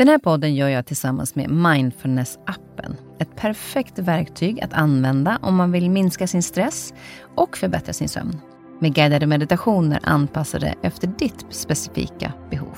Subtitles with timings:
[0.00, 2.96] Den här podden gör jag tillsammans med Mindfulness-appen.
[3.18, 6.94] Ett perfekt verktyg att använda om man vill minska sin stress
[7.34, 8.40] och förbättra sin sömn.
[8.78, 12.76] Med guidade meditationer anpassade efter ditt specifika behov.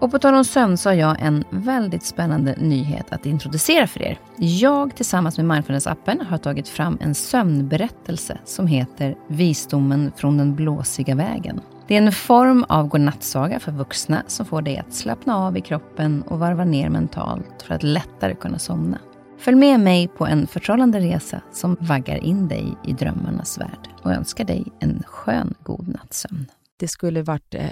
[0.00, 4.02] Och på tal om sömn så har jag en väldigt spännande nyhet att introducera för
[4.02, 4.18] er.
[4.36, 11.14] Jag tillsammans med Mindfulness-appen har tagit fram en sömnberättelse som heter Visdomen från den blåsiga
[11.14, 11.60] vägen.
[11.90, 15.60] Det är en form av godnattsaga för vuxna som får dig att slappna av i
[15.60, 18.98] kroppen och varva ner mentalt för att lättare kunna somna.
[19.38, 24.12] Följ med mig på en förtrollande resa som vaggar in dig i drömmarnas värld och
[24.12, 26.46] önskar dig en skön god nattsömn.
[26.76, 27.70] Det skulle varit eh,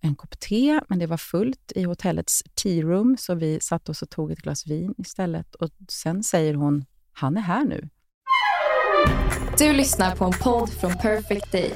[0.00, 4.02] en kopp te, men det var fullt i hotellets tea room, så vi satte oss
[4.02, 5.54] och tog ett glas vin istället.
[5.54, 7.88] Och Sen säger hon, han är här nu.
[9.58, 11.72] Du lyssnar på en podd från Perfect Day.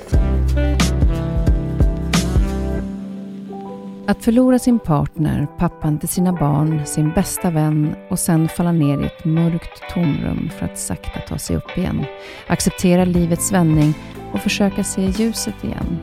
[4.07, 8.99] Att förlora sin partner, pappan till sina barn, sin bästa vän och sen falla ner
[8.99, 12.05] i ett mörkt tomrum för att sakta ta sig upp igen.
[12.47, 13.95] Acceptera livets vändning
[14.33, 15.99] och försöka se ljuset igen.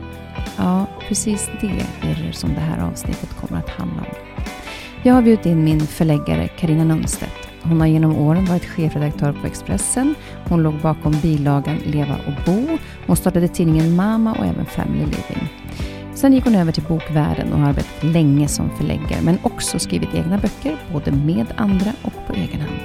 [0.56, 1.66] Ja, precis det
[2.08, 4.14] är det som det här avsnittet kommer att handla om.
[5.02, 7.48] Jag har bjudit in min förläggare Karina Nunstedt.
[7.62, 10.14] Hon har genom åren varit chefredaktör på Expressen.
[10.48, 12.78] Hon låg bakom bilagan Leva och bo.
[13.06, 15.59] Hon startade tidningen Mama och även Family Living.
[16.14, 20.14] Sen gick hon över till bokvärlden och har arbetat länge som förläggare, men också skrivit
[20.14, 22.80] egna böcker, både med andra och på egen hand.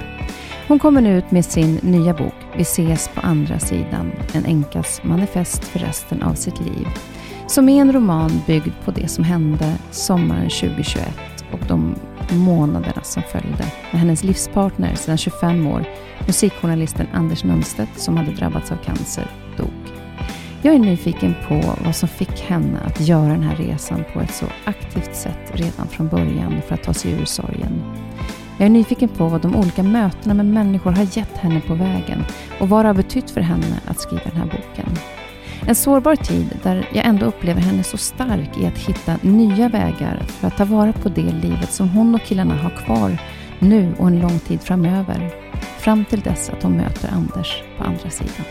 [0.68, 5.00] Hon kommer nu ut med sin nya bok Vi ses på andra sidan, en änkas
[5.04, 6.86] manifest för resten av sitt liv.
[7.46, 11.08] Som är en roman byggd på det som hände sommaren 2021
[11.52, 11.94] och de
[12.30, 15.84] månaderna som följde när hennes livspartner sedan 25 år,
[16.26, 19.45] musikjournalisten Anders Nunstedt, som hade drabbats av cancer.
[20.66, 24.34] Jag är nyfiken på vad som fick henne att göra den här resan på ett
[24.34, 27.82] så aktivt sätt redan från början för att ta sig ur sorgen.
[28.58, 32.24] Jag är nyfiken på vad de olika mötena med människor har gett henne på vägen
[32.60, 34.98] och vad det har betytt för henne att skriva den här boken.
[35.66, 40.22] En sårbar tid där jag ändå upplever henne så stark i att hitta nya vägar
[40.26, 43.18] för att ta vara på det livet som hon och killarna har kvar
[43.58, 45.30] nu och en lång tid framöver.
[45.78, 48.44] Fram till dess att hon möter Anders på andra sidan.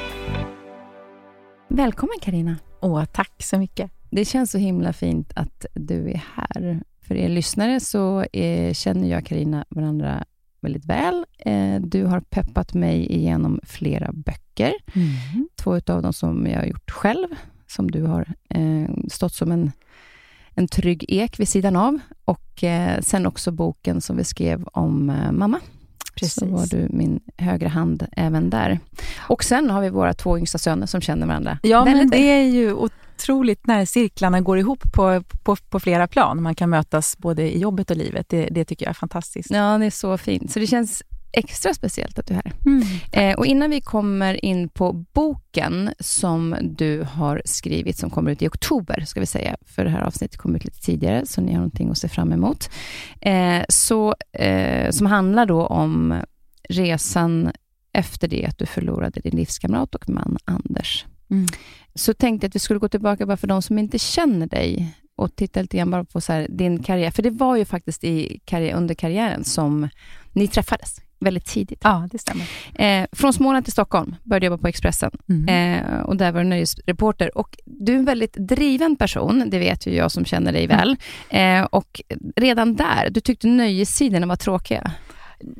[1.76, 2.58] Välkommen Karina.
[2.82, 3.92] Åh, tack så mycket.
[4.10, 6.82] Det känns så himla fint att du är här.
[7.02, 10.26] För er lyssnare så är, känner jag och Karina varandra
[10.62, 11.26] väldigt väl.
[11.38, 14.74] Eh, du har peppat mig igenom flera böcker.
[14.94, 15.50] Mm.
[15.56, 17.28] Två av dem som jag har gjort själv,
[17.68, 19.72] som du har eh, stått som en,
[20.50, 22.00] en trygg ek vid sidan av.
[22.26, 25.60] Och eh, sen också boken som vi skrev om mamma.
[26.16, 26.34] Precis.
[26.34, 28.80] Så var du min högra hand även där.
[29.18, 31.60] Och sen har vi våra två yngsta söner som känner varandra.
[31.64, 36.08] Ja, väldigt men det är ju otroligt när cirklarna går ihop på, på, på, flera
[36.08, 36.44] plan.
[36.44, 38.30] Man kan mötas både i jobbet och livet.
[38.30, 39.52] Det, det tycker jag är fantastiskt.
[39.52, 40.52] Ja, det är så fint.
[40.52, 41.04] Så det känns
[41.36, 42.54] extra speciellt att du är här.
[42.66, 48.32] Mm, eh, och innan vi kommer in på boken som du har skrivit, som kommer
[48.32, 51.42] ut i oktober, ska vi säga, för det här avsnittet kommer ut lite tidigare, så
[51.42, 52.70] ni har någonting att se fram emot,
[53.22, 56.22] eh, så, eh, som handlar då om
[56.70, 57.52] resan
[57.94, 61.06] efter det att du förlorade din livskamrat och man Anders.
[61.30, 61.46] Mm.
[61.96, 64.96] Så tänkte jag att vi skulle gå tillbaka, bara för de som inte känner dig,
[65.16, 67.12] och titta lite grann bara på så här, din karriär.
[67.12, 69.90] För det var ju faktiskt i karriär, under karriären som
[70.34, 71.82] ni träffades väldigt tidigt.
[71.84, 72.46] Ja, det stämmer.
[72.74, 75.84] Eh, från Småland till Stockholm började jobba på Expressen mm.
[75.84, 77.38] eh, och där var du nöjesreporter.
[77.38, 80.98] Och du är en väldigt driven person, det vet ju jag som känner dig väl.
[81.30, 82.02] Eh, och
[82.36, 84.92] redan där, du tyckte nöjessidorna var tråkiga.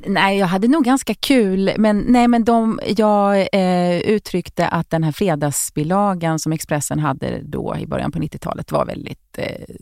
[0.08, 5.04] Nej, jag hade nog ganska kul, men, nej, men de, jag eh, uttryckte att den
[5.04, 9.76] här fredagsbilagan som Expressen hade då i början på 90-talet var väldigt eh,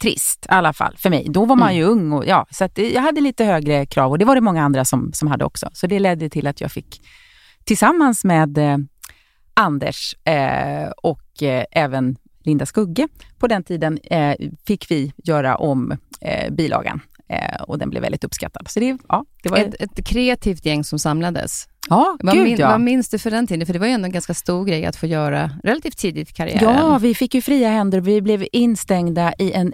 [0.00, 1.26] trist, i alla fall för mig.
[1.28, 1.78] Då var man mm.
[1.78, 4.62] ju ung och ja, så jag hade lite högre krav och det var det många
[4.62, 5.70] andra som, som hade också.
[5.72, 7.00] Så det ledde till att jag fick
[7.64, 8.76] tillsammans med eh,
[9.54, 14.34] Anders eh, och eh, även Linda Skugge på den tiden eh,
[14.66, 18.68] fick vi göra om eh, bilagan eh, och den blev väldigt uppskattad.
[18.68, 21.68] Så det, ja, det var ett, ett kreativt gäng som samlades.
[21.88, 22.68] Ja, vad, gud, min, ja.
[22.68, 23.66] vad minns du för den tiden?
[23.66, 26.32] För det var ju ändå en ganska stor grej att få göra relativt tidigt i
[26.32, 26.74] karriären.
[26.74, 28.00] Ja, vi fick ju fria händer.
[28.00, 29.72] Vi blev instängda i en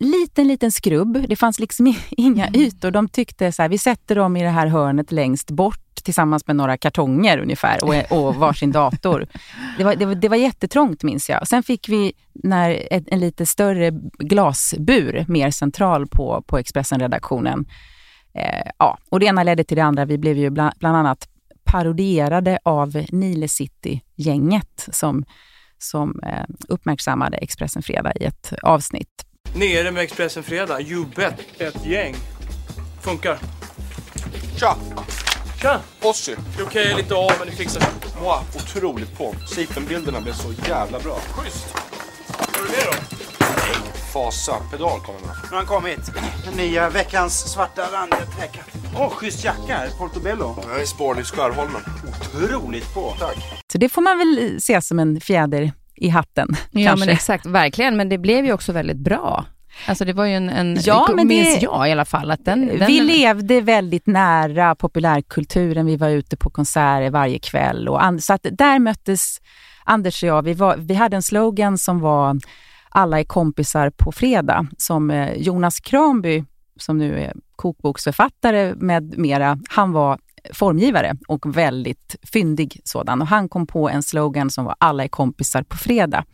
[0.00, 1.24] liten, liten skrubb.
[1.28, 2.60] Det fanns liksom inga mm.
[2.60, 2.90] ytor.
[2.90, 6.56] De tyckte så här, vi sätter dem i det här hörnet längst bort tillsammans med
[6.56, 9.26] några kartonger ungefär och, och varsin dator.
[9.78, 11.48] Det var, det, var, det var jättetrångt minns jag.
[11.48, 17.66] Sen fick vi när en, en lite större glasbur mer central på, på Expressen-redaktionen.
[18.34, 20.04] Eh, ja, och det ena ledde till det andra.
[20.04, 21.28] Vi blev ju bland, bland annat
[21.64, 25.24] parodierade av Nile City-gänget som,
[25.78, 31.86] som eh, uppmärksammade Expressen Fredag i ett avsnitt Nere med Expressen Fredag, you bet, ett
[31.86, 32.14] gäng.
[33.02, 33.38] Funkar.
[34.56, 34.76] Tja!
[35.62, 35.80] Tja!
[36.02, 36.36] Ossi.
[36.66, 37.90] Okej, lite av, men det fixar sig.
[38.20, 39.34] Wow, otroligt på.
[39.54, 41.18] Sipenbilderna blev så jävla bra.
[41.30, 41.74] Schysst.
[42.28, 42.92] Vad är det med då?
[44.12, 44.56] Fasa.
[44.70, 45.36] Pedal kommer med.
[45.42, 46.10] Nu har han kommit.
[46.44, 48.60] Den nya veckans svarta randtäcka.
[48.98, 49.88] Åh, schysst jacka här.
[49.98, 50.56] Portobello.
[50.68, 51.82] Jag är spårlig Skärholmen.
[52.34, 53.14] Otroligt på.
[53.18, 53.36] Tack.
[53.72, 56.48] Så det får man väl se som en fjäder i hatten.
[56.70, 57.06] Ja, kanske.
[57.06, 57.46] men exakt.
[57.46, 57.96] Verkligen.
[57.96, 59.44] Men det blev ju också väldigt bra.
[59.88, 62.30] Alltså det var ju en, en Ja, det men det- minns jag i alla fall.
[62.30, 65.86] Att den, den, vi levde väldigt nära populärkulturen.
[65.86, 67.88] Vi var ute på konserter varje kväll.
[67.88, 69.38] Och and- så att där möttes
[69.84, 70.42] Anders och jag.
[70.42, 72.36] Vi, var, vi hade en slogan som var
[72.88, 76.44] alla är kompisar på fredag, som eh, Jonas Kranby,
[76.78, 80.18] som nu är kokboksförfattare med mera, han var
[80.52, 83.22] formgivare och väldigt fyndig sådan.
[83.22, 86.24] Och han kom på en slogan som var alla är kompisar på fredag.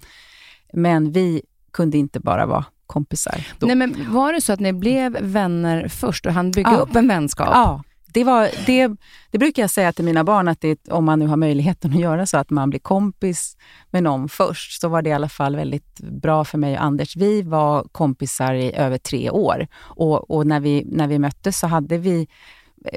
[0.73, 1.43] Men vi
[1.73, 3.67] kunde inte bara vara kompisar då.
[3.67, 6.77] Nej, men var det så att ni blev vänner först och han bygga Ja.
[6.77, 7.49] upp en vänskap?
[7.53, 8.91] Ja, det, var, det,
[9.31, 12.01] det brukar jag säga till mina barn, att det, om man nu har möjligheten att
[12.01, 13.57] göra så, att man blir kompis
[13.91, 17.17] med någon först, så var det i alla fall väldigt bra för mig och Anders.
[17.17, 21.67] Vi var kompisar i över tre år och, och när, vi, när vi möttes så
[21.67, 22.29] hade vi,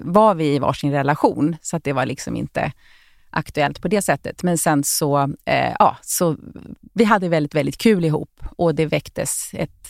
[0.01, 2.71] var vi i varsin relation, så att det var liksom inte
[3.29, 4.43] aktuellt på det sättet.
[4.43, 6.37] Men sen så, eh, ja, så
[6.93, 9.87] vi hade väldigt, väldigt kul ihop och det väcktes ett,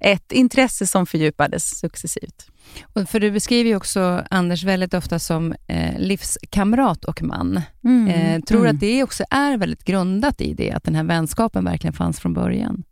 [0.00, 2.46] ett intresse som fördjupades successivt.
[2.92, 7.56] Och För du beskriver ju också Anders väldigt ofta som eh, livskamrat och man.
[7.56, 8.76] Eh, tror du Mm.
[8.76, 12.34] att det också är väldigt grundat i det, att den här vänskapen verkligen fanns från
[12.34, 12.84] början?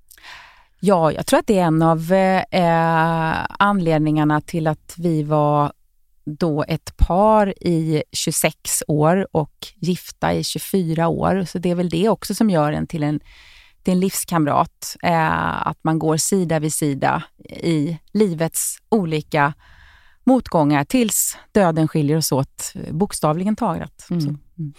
[0.80, 2.12] Ja, jag tror att det är en av
[2.50, 5.72] eh, anledningarna till att vi var
[6.26, 11.44] då ett par i 26 år och gifta i 24 år.
[11.44, 13.20] Så det är väl det också som gör en till en,
[13.82, 14.96] till en livskamrat.
[15.02, 19.54] Eh, att man går sida vid sida i livets olika
[20.24, 24.06] motgångar tills döden skiljer oss åt, eh, bokstavligen talat.
[24.10, 24.38] Mm.
[24.58, 24.74] Mm.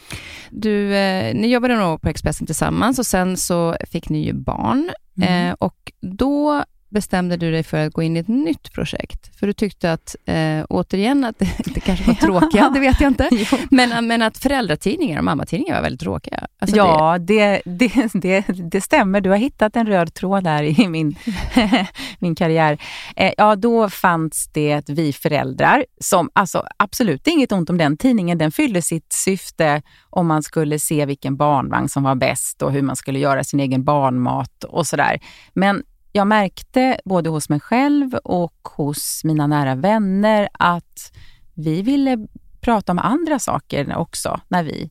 [0.51, 4.91] Du, eh, ni jobbade nog på Expressen tillsammans och sen så fick ni ju barn.
[5.17, 5.49] Mm.
[5.49, 9.39] Eh, och då bestämde du dig för att gå in i ett nytt projekt.
[9.39, 13.09] För du tyckte att, eh, återigen, att det, det kanske var tråkiga, det vet jag
[13.09, 13.29] inte.
[13.71, 16.47] Men, men att föräldratidningar och mammatidningar var väldigt tråkiga.
[16.59, 19.21] Alltså ja, det, det, det, det stämmer.
[19.21, 21.15] Du har hittat en röd tråd där i min,
[22.19, 22.77] min karriär.
[23.15, 28.37] Eh, ja, då fanns det Vi föräldrar som, alltså absolut inget ont om den tidningen.
[28.37, 32.81] Den fyllde sitt syfte om man skulle se vilken barnvagn som var bäst och hur
[32.81, 35.19] man skulle göra sin egen barnmat och sådär.
[35.53, 41.11] Men jag märkte både hos mig själv och hos mina nära vänner att
[41.53, 42.27] vi ville
[42.61, 44.89] prata om andra saker också när vi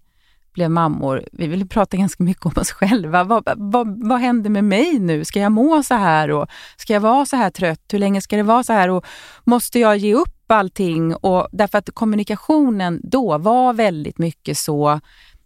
[0.56, 1.24] blev mammor.
[1.32, 3.24] Vi ville prata ganska mycket om oss själva.
[3.24, 5.24] Vad, vad, vad händer med mig nu?
[5.24, 6.30] Ska jag må så här?
[6.30, 6.46] Och
[6.76, 7.82] ska jag vara så här trött?
[7.92, 8.88] Hur länge ska det vara så här?
[8.88, 9.06] Och
[9.44, 11.14] måste jag ge upp allting?
[11.14, 15.00] Och därför att kommunikationen då var väldigt mycket så,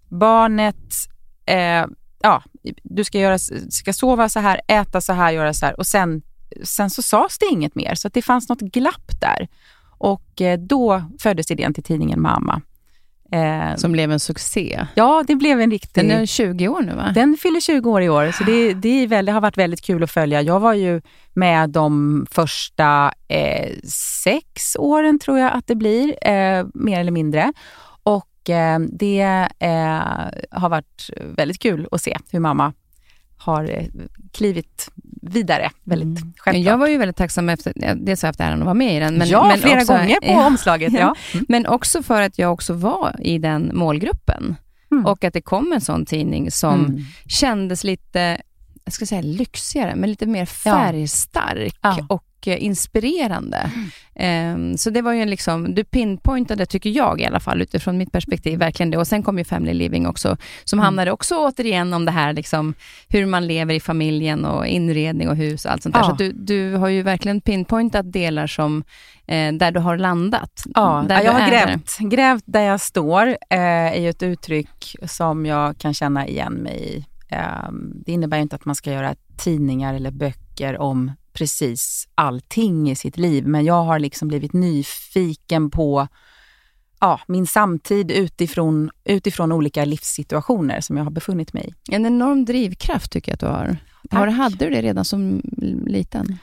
[0.08, 0.94] barnet,
[1.46, 1.86] eh,
[2.20, 2.42] ja,
[2.82, 3.38] du ska, göra,
[3.70, 5.78] ska sova så här, äta så här, göra så här.
[5.78, 6.22] Och sen,
[6.64, 9.48] sen så sades det inget mer, så det fanns något glapp där.
[9.98, 12.62] Och eh, då föddes idén till tidningen Mamma.
[13.32, 14.86] Eh, Som blev en succé.
[14.94, 16.04] ja, det blev en riktig...
[16.04, 17.12] Den är 20 år nu va?
[17.14, 19.82] Den fyller 20 år i år, så det, det, är väl, det har varit väldigt
[19.82, 20.42] kul att följa.
[20.42, 21.02] Jag var ju
[21.34, 23.70] med de första eh,
[24.24, 27.52] sex åren, tror jag att det blir, eh, mer eller mindre.
[28.02, 28.29] Och
[28.90, 30.00] det eh,
[30.60, 32.72] har varit väldigt kul att se hur mamma
[33.36, 33.84] har eh,
[34.32, 34.90] klivit
[35.22, 36.66] vidare väldigt Men självklart.
[36.66, 38.98] jag var ju väldigt tacksam efter, dels har jag haft äran att vara med i
[39.00, 39.14] den.
[39.14, 40.92] Men, ja, men flera också, gånger på ja, omslaget.
[40.92, 41.14] Ja.
[41.48, 44.56] Men också för att jag också var i den målgruppen.
[44.90, 45.06] Mm.
[45.06, 47.00] Och att det kom en sån tidning som Mm.
[47.26, 48.40] kändes lite,
[48.84, 51.92] jag ska säga lyxigare, men lite mer färgstark Ja.
[51.92, 52.06] Mm.
[52.06, 53.70] och inspirerande.
[54.14, 57.98] Ehm, så det var ju en liksom, du pinpointade, tycker jag i alla fall, utifrån
[57.98, 58.98] mitt perspektiv, verkligen det.
[58.98, 60.84] Och sen kom ju Family Living också, som Mm.
[60.84, 62.74] handlade också återigen om det här, liksom,
[63.08, 66.02] hur man lever i familjen och inredning och hus och allt sånt där.
[66.02, 66.08] Ja.
[66.08, 68.84] Så du, du har ju verkligen pinpointat delar som,
[69.26, 70.64] eh, där du har landat.
[70.74, 75.46] Ja, där jag har grävt, grävt där jag står, eh, är ju ett uttryck som
[75.46, 77.04] jag kan känna igen mig i.
[77.28, 77.70] Eh,
[78.06, 83.16] det innebär inte att man ska göra tidningar eller böcker om precis allting i sitt
[83.16, 86.08] liv, men jag har liksom blivit nyfiken på
[87.00, 91.94] ja, min samtid utifrån, utifrån olika livssituationer som jag har befunnit mig i.
[91.94, 93.76] En enorm drivkraft tycker jag att du har.
[94.20, 95.42] har hade du det redan som
[95.86, 96.38] liten?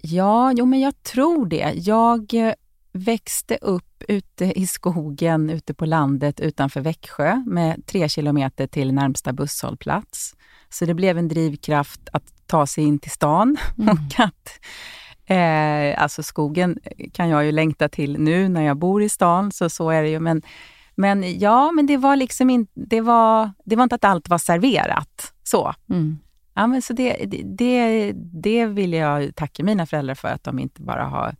[0.00, 1.72] Ja, jo men jag tror det.
[1.76, 2.52] Jag eh,
[2.92, 9.32] växte upp ute i skogen, ute på landet utanför Växjö med tre kilometer till närmsta
[9.32, 10.34] busshållplats.
[10.68, 14.60] Så det blev en drivkraft att ta sig in till stan och att
[15.30, 16.78] Eh, alltså skogen
[17.12, 20.08] kan jag ju längta till nu när jag bor i stan, så så är det
[20.08, 20.20] ju.
[20.20, 20.42] Men,
[20.94, 24.38] men ja, men det var liksom inte, det var, det var inte att allt var
[24.38, 25.32] serverat.
[25.42, 25.74] Så.
[25.90, 26.18] Mm.
[26.54, 27.24] Ja, men så det,
[27.58, 28.12] det,
[28.42, 31.36] det vill jag tacka mina föräldrar för, att de inte bara har,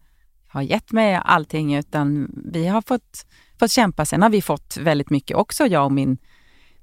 [0.48, 3.26] har gett mig allting, utan vi har fått,
[3.58, 4.04] fått kämpa.
[4.04, 6.18] Sen har vi fått väldigt mycket också, jag och min,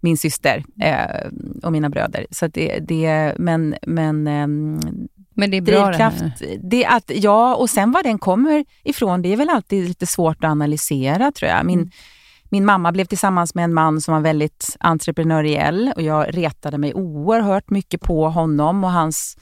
[0.05, 1.29] min syster eh,
[1.63, 2.25] och mina bröder.
[2.31, 4.79] Så det, det, men, men ehm,
[5.35, 6.57] Men det är bra det drivkraft, här.
[6.63, 10.43] det att, ja, och sen var den kommer ifrån, det är väl alltid lite svårt
[10.43, 11.65] att analysera tror jag.
[11.65, 11.91] Min,
[12.49, 16.93] min mamma blev tillsammans med en man som var väldigt entreprenöriell och jag retade mig
[16.93, 19.37] oerhört mycket på honom och hans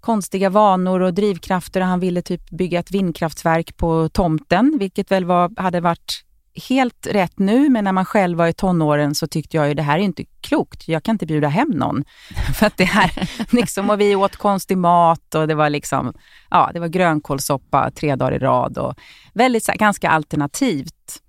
[0.00, 1.80] konstiga vanor och drivkrafter.
[1.80, 6.25] Han ville typ bygga ett vindkraftverk på tomten, vilket väl var, hade varit
[6.68, 9.82] helt rätt nu, men när man själv var i tonåren så tyckte jag ju det
[9.82, 10.88] här är inte klokt.
[10.88, 12.04] Jag kan inte bjuda hem någon.
[12.58, 16.14] För att det här, liksom, och vi åt konstig mat och det var liksom,
[16.50, 18.94] ja, det var grönkålssoppa tre dagar i rad och
[19.34, 21.22] väldigt så ganska alternativt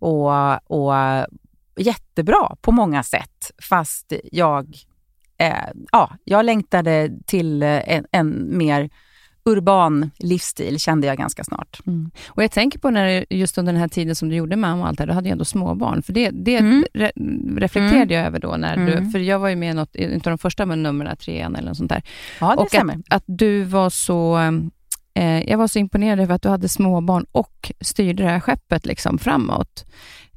[0.00, 0.94] och, och
[1.76, 3.50] jättebra på många sätt.
[3.68, 4.76] Fast jag,
[5.38, 8.90] eh, ja, jag längtade till en, en mer
[9.46, 11.80] urban livsstil kände jag ganska snart.
[11.86, 12.10] Mm.
[12.28, 14.88] Och jag tänker på när just under den här tiden som du gjorde mamma och
[14.88, 16.02] allt det här, då hade jag ändå småbarn.
[16.02, 16.84] För det, det Mm.
[16.94, 17.10] re,
[17.56, 19.10] reflekterade jag över då, när du, Mm.
[19.10, 21.76] för jag var ju med i något, inte de första med numren, trean eller något
[21.76, 22.02] sånt där.
[22.40, 22.94] Ja, det och stämmer.
[22.94, 24.38] att, att du var så,
[25.14, 28.86] eh, jag var så imponerad över att du hade småbarn och styrde det här skeppet
[28.86, 29.84] liksom framåt.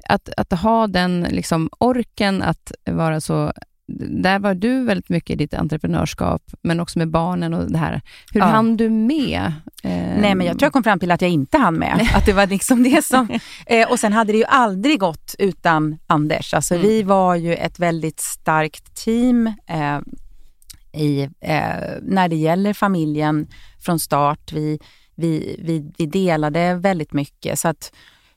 [0.08, 3.52] Att, att ha den liksom orken att vara så
[3.98, 8.00] där var du väldigt mycket i ditt entreprenörskap, men också med barnen och det här.
[8.32, 8.46] Hur Ja.
[8.46, 9.52] hann du med?
[9.82, 12.08] Eh, Nej, men jag tror jag kom fram till att jag inte hann med.
[12.14, 13.38] Att det var liksom det som...
[13.66, 16.54] Eh, och sen hade det ju aldrig gått utan Anders.
[16.54, 16.86] Alltså Mm.
[16.86, 19.98] vi var ju ett väldigt starkt team eh,
[21.00, 21.60] i, eh,
[22.02, 23.46] när det gäller familjen
[23.80, 24.52] från start.
[24.52, 24.78] Vi,
[25.14, 27.58] vi, vi, vi delade väldigt mycket.
[27.58, 27.92] Så att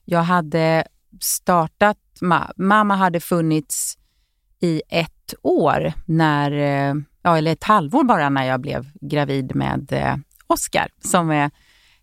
[0.06, 0.84] jag hade
[1.22, 3.98] startat, ma- mamma hade funnits
[4.60, 9.94] i ett år, när, eh, ja, eller ett halvår bara när jag blev gravid med
[9.94, 10.16] eh,
[10.48, 11.52] Oscar som är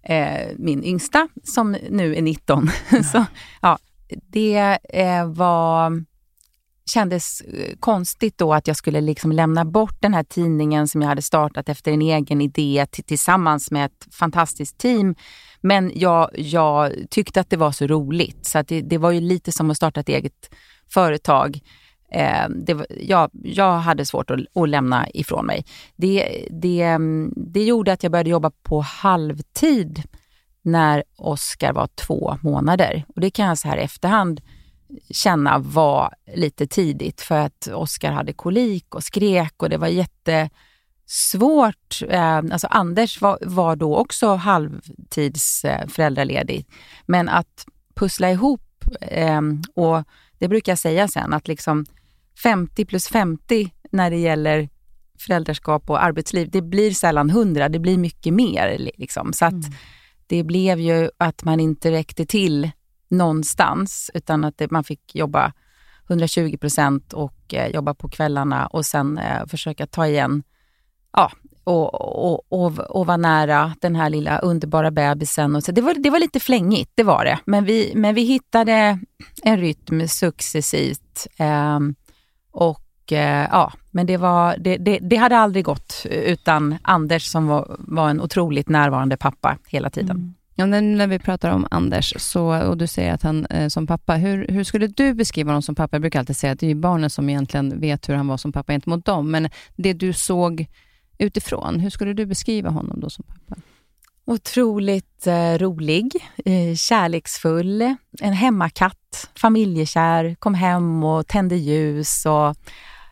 [0.02, 2.70] eh, min yngsta som nu är 19.
[3.12, 3.24] Så,
[3.62, 3.78] ja,
[4.26, 4.78] det
[5.26, 6.04] var,
[6.90, 7.42] kändes
[7.80, 11.68] konstigt då att jag skulle liksom lämna bort den här tidningen som jag hade startat
[11.68, 15.14] efter en egen idé tillsammans med ett fantastiskt team.
[15.60, 19.20] Men jag, jag tyckte att det var så roligt så att det, det var ju
[19.20, 20.50] lite som att starta ett eget
[20.88, 21.60] företag.
[22.12, 25.64] Eh, det, jag, jag hade svårt att, att lämna ifrån mig.
[25.96, 30.02] Det, det, mm, det gjorde att jag började jobba på halvtid
[30.62, 33.04] när Oscar var två månader.
[33.14, 34.40] Och Det kan jag så här i efterhand
[35.10, 42.02] känna var lite tidigt för att Oscar hade kolik och skrek och det var jättesvårt.
[42.08, 46.66] Eh, alltså Anders var, var då också halvtids eh, föräldraledig.
[47.06, 49.40] Men att pussla ihop, eh,
[49.74, 50.04] och
[50.38, 51.86] det brukar jag säga sen, att liksom
[52.42, 54.68] 50 plus 50 när det gäller
[55.18, 58.78] föräldraskap och arbetsliv, det blir sällan 100, det blir mycket mer.
[58.78, 59.32] li- Liksom.
[59.32, 59.54] Så att
[60.26, 62.70] det blev ju att man inte räckte till
[63.08, 65.52] någonstans, utan att det, man fick jobba
[66.08, 70.42] 120 procent och eh, jobba på kvällarna och sen eh, försöka ta igen
[71.12, 71.32] ja,
[71.64, 75.56] och, och, och, och vara nära den här lilla underbara bebisen.
[75.56, 75.72] Och så.
[75.72, 77.38] Det, var, det var lite flängigt, det var det.
[77.46, 78.98] Men vi, men vi hittade
[79.42, 81.26] en rytm successivt.
[81.36, 81.94] ehm,
[82.50, 87.46] och eh, ja, men det, var, det, det, det hade aldrig gått utan Anders som
[87.46, 90.16] var, var en otroligt närvarande pappa hela tiden.
[90.16, 90.34] Mm.
[90.60, 94.14] Ja, när, vi pratar om Anders så, och du säger att han eh, som pappa,
[94.14, 95.94] hur, hur skulle du beskriva honom som pappa?
[95.96, 98.52] Jag brukar alltid säga att det är barnen som egentligen vet hur han var som
[98.52, 100.66] pappa gentemot dem, men det du såg
[101.18, 103.60] utifrån, hur skulle du beskriva honom då som pappa?
[104.24, 106.12] Otroligt eh, rolig,
[106.44, 108.99] eh, kärleksfull, en hemmakatt,
[109.40, 112.56] familjekär, kom hem och tände ljus och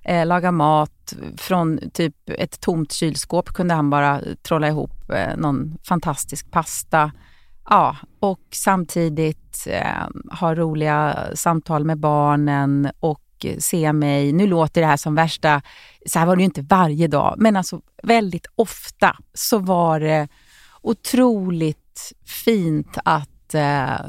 [0.04, 1.14] eh, laga mat.
[1.36, 7.12] Från typ ett tomt kylskåp kunde han bara trolla ihop eh, någon fantastisk pasta.
[7.70, 10.06] Ja, och samtidigt eh,
[10.40, 14.32] ha roliga samtal med barnen och se mig.
[14.32, 15.62] Nu låter det här som värsta,
[16.06, 20.28] så här var det ju inte varje dag, men alltså väldigt ofta så var det
[20.82, 22.12] otroligt
[22.44, 24.00] fint att eh,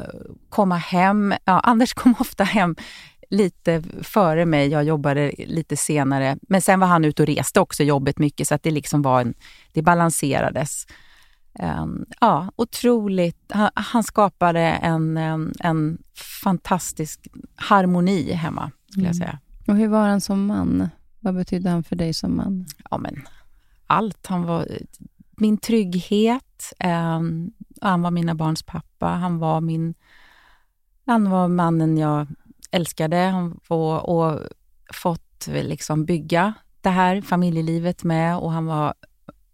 [0.49, 1.33] komma hem.
[1.45, 2.75] Ja, Anders kom ofta hem
[3.29, 4.67] lite före mig.
[4.67, 6.37] Jag jobbade lite senare.
[6.41, 9.21] Men sen var han ute och reste också jobbet mycket så att det liksom var
[9.21, 9.33] en,
[9.73, 10.87] det balanserades.
[11.81, 13.51] Um, ja, otroligt.
[13.51, 15.97] Han, han skapade en, en, en
[16.43, 19.27] fantastisk harmoni hemma, skulle jag Mm.
[19.27, 19.39] säga.
[19.67, 20.89] Och hur var han som man?
[21.19, 22.65] Vad betydde han för dig som man?
[22.91, 23.27] Ja, men
[23.87, 24.27] allt.
[24.27, 24.67] Han var
[25.37, 26.73] min trygghet.
[26.79, 27.19] Eh,
[27.81, 28.85] han var mina barns pappa.
[29.07, 29.93] Han var, min,
[31.05, 32.27] han var mannen jag
[32.71, 34.39] älskade han var, och
[34.93, 38.37] fått liksom bygga det här familjelivet med.
[38.37, 38.93] Och han var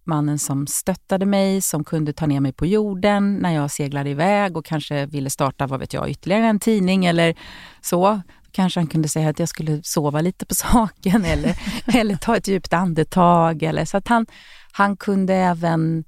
[0.04, 4.58] mannen som stöttade mig, som kunde ta ner mig på jorden när jag seglade iväg
[4.58, 7.36] och kanske ville starta, vad vet jag, ytterligare en tidning eller
[7.82, 8.22] så.
[8.52, 11.60] Kanske han kunde säga att jag skulle sova lite på saken eller,
[11.96, 13.64] eller ta ett djupt andetag.
[13.64, 14.26] Eller, så att han,
[14.72, 16.04] han kunde även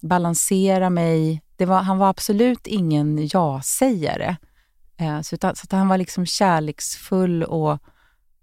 [0.00, 1.43] balansera mig.
[1.56, 4.36] Det var, han var absolut ingen ja-sägare.
[4.96, 7.78] Eh, så, så att han var liksom kärleksfull och,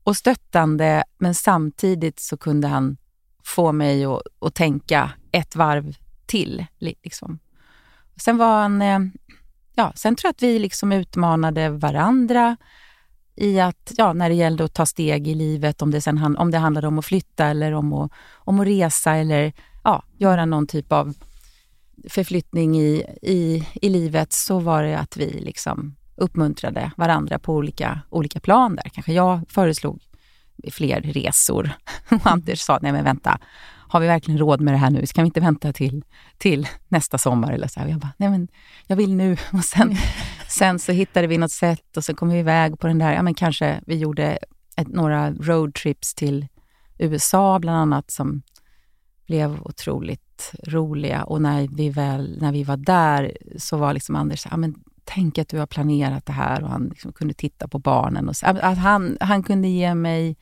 [0.03, 2.98] och stöttande, men samtidigt så kunde han
[3.44, 6.65] få mig att, att tänka ett varv till.
[6.77, 7.39] Liksom.
[8.15, 8.82] Sen var han...
[8.82, 9.00] Eh,
[9.75, 12.58] ja, sen tror jag att vi liksom utmanade varandra
[13.36, 16.51] i att, ja, när det gällde att ta steg i livet, om det, sen, om
[16.51, 19.53] det handlade om att flytta eller om att, om att resa eller
[19.84, 21.13] ja, göra någon typ av
[22.10, 28.01] förflyttning i, i, i livet, så var det att vi liksom uppmuntrade varandra på olika,
[28.10, 28.89] olika plan där.
[28.89, 30.03] Kanske jag föreslog
[30.71, 31.71] fler resor
[32.10, 33.39] och Anders sa, nej men vänta,
[33.91, 35.05] har vi verkligen råd med det här nu?
[35.05, 36.03] Ska vi inte vänta till,
[36.38, 37.51] till nästa sommar?
[37.51, 37.88] Eller så här.
[37.88, 38.48] Jag bara, nej men
[38.88, 39.38] jag vill nu.
[39.53, 39.95] Och sen,
[40.48, 43.21] sen så hittade vi något sätt och så kom vi iväg på den där, ja
[43.21, 44.39] men kanske vi gjorde
[44.75, 46.48] ett, några roadtrips till
[46.98, 48.41] USA bland annat som
[49.25, 50.30] blev otroligt
[50.67, 51.24] roliga.
[51.24, 55.38] Och när vi, väl, när vi var där så var liksom Anders, ja men tänk
[55.38, 58.29] att du har planerat det här och han liksom kunde titta på barnen.
[58.29, 60.36] Och så, att han, han kunde ge mig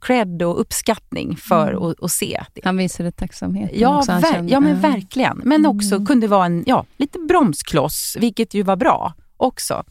[0.00, 1.82] cred och uppskattning för mm.
[1.82, 2.60] att, att se det.
[2.64, 3.70] Han visade tacksamhet.
[3.74, 5.40] Ja, också, ver ja men verkligen.
[5.44, 6.06] Men också mm.
[6.06, 9.84] kunde vara en ja, lite bromskloss, vilket ju var bra också.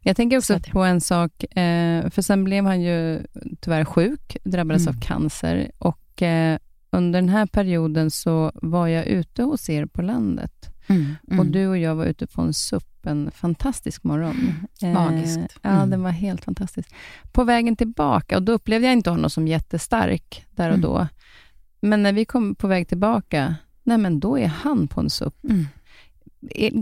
[0.00, 3.22] Jag tänker också på en sak, eh, för sen blev han ju
[3.60, 4.96] tyvärr sjuk, drabbades mm.
[4.96, 6.58] av cancer och eh,
[6.94, 10.70] under den här perioden så var jag ute hos er på landet.
[10.86, 11.40] Mm, mm.
[11.40, 14.52] Och du och jag var ute på en SUP en fantastisk morgon.
[14.82, 15.36] Magiskt.
[15.36, 15.46] Mm.
[15.62, 16.94] Eh, ja, den var helt fantastisk.
[17.32, 20.80] På vägen tillbaka, och då upplevde jag inte honom som jättestark där och mm.
[20.80, 21.08] då.
[21.80, 25.44] Men när vi kom på väg tillbaka, nej men då är han på en SUP.
[25.44, 25.66] Mm.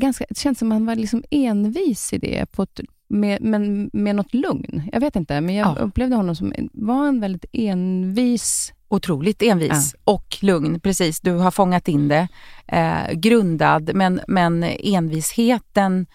[0.00, 3.90] Ganska, det känns som att han var liksom envis i det, på ett, med, men
[3.92, 4.82] med något lugn.
[4.92, 5.82] Jag vet inte, men jag ja.
[5.82, 10.12] upplevde honom som var en väldigt envis Otroligt envis ja.
[10.12, 11.20] och lugn, precis.
[11.20, 12.28] Du har fångat in det.
[12.66, 16.06] Eh, grundad, men, men envisheten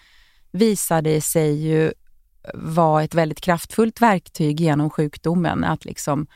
[0.52, 1.92] visade sig ju
[2.54, 5.64] vara ett väldigt kraftfullt verktyg genom sjukdomen.
[5.64, 6.26] Att liksom,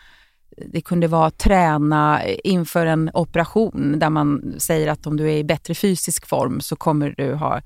[0.67, 5.37] det kunde vara att träna inför en operation där man säger att om du är
[5.37, 7.61] i bättre fysisk form så kommer du ha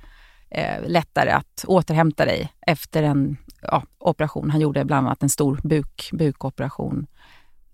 [0.51, 4.51] eh, lättare att återhämta dig efter en ja, operation.
[4.51, 7.07] Han gjorde bland annat en stor buk, bukoperation.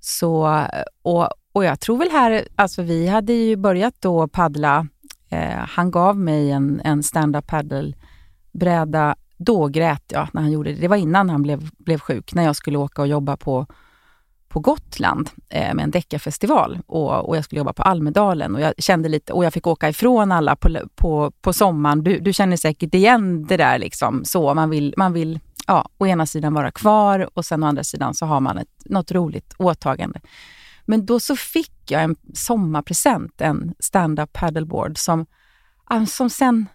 [0.04, 0.66] Så,
[1.02, 4.86] och, och jag tror väl här, alltså vi hade ju börjat då paddla.
[5.28, 9.16] Eh, han gav mig en, en stand-up paddelbräda.
[9.36, 10.80] Då grät jag när han gjorde det.
[10.80, 13.66] Det var innan han blev, blev sjuk, när jag skulle åka och jobba på,
[14.48, 18.74] på Gotland eh, med en deckarfestival och, och jag skulle jobba på Almedalen och jag
[18.78, 22.04] kände lite, och jag fick åka ifrån alla på, på, på sommaren.
[22.04, 24.54] Du, du känner säkert igen det där liksom så.
[24.54, 28.14] Man vill, man vill ja, å ena sidan vara kvar och sen å andra sidan
[28.14, 30.20] så har man ett, något roligt åtagande.
[30.85, 35.27] Men då så fick jag en sommarpresent, en stand-up paddleboard som,
[35.85, 36.66] ah, som sen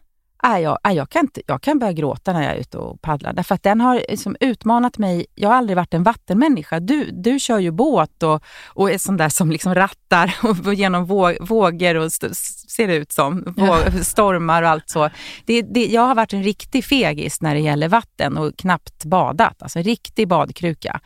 [0.43, 3.02] är jag, är jag, kan inte, jag kan börja gråta när jag är ute och
[3.02, 3.34] paddlar.
[3.34, 5.26] Därför att den har liksom utmanat mig.
[5.36, 6.80] Jag har aldrig varit en vattenmänniska.
[6.80, 10.36] Du, du kör ju båt och, och är sån där som liksom rattar
[10.67, 11.06] och, genom
[11.39, 13.54] vågor och ser det ut som.
[13.58, 13.91] Ja.
[14.04, 15.10] Stormar och allt så.
[15.45, 19.63] Det, det, jag har varit en riktig fegis när det gäller vatten och knappt badat.
[19.63, 21.00] Alltså en riktig badkruka.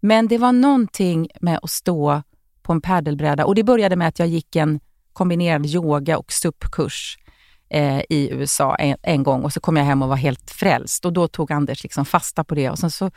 [0.00, 2.22] Men det var någonting med att stå
[2.62, 4.80] på en paddelbräda och det började med att jag gick en
[5.12, 7.16] kombinerad yoga och SUP-kurs
[7.72, 11.04] eh, i USA en, en, gång och så kom jag hem och var helt frälst
[11.04, 13.10] och då tog Anders liksom fasta på det och sen så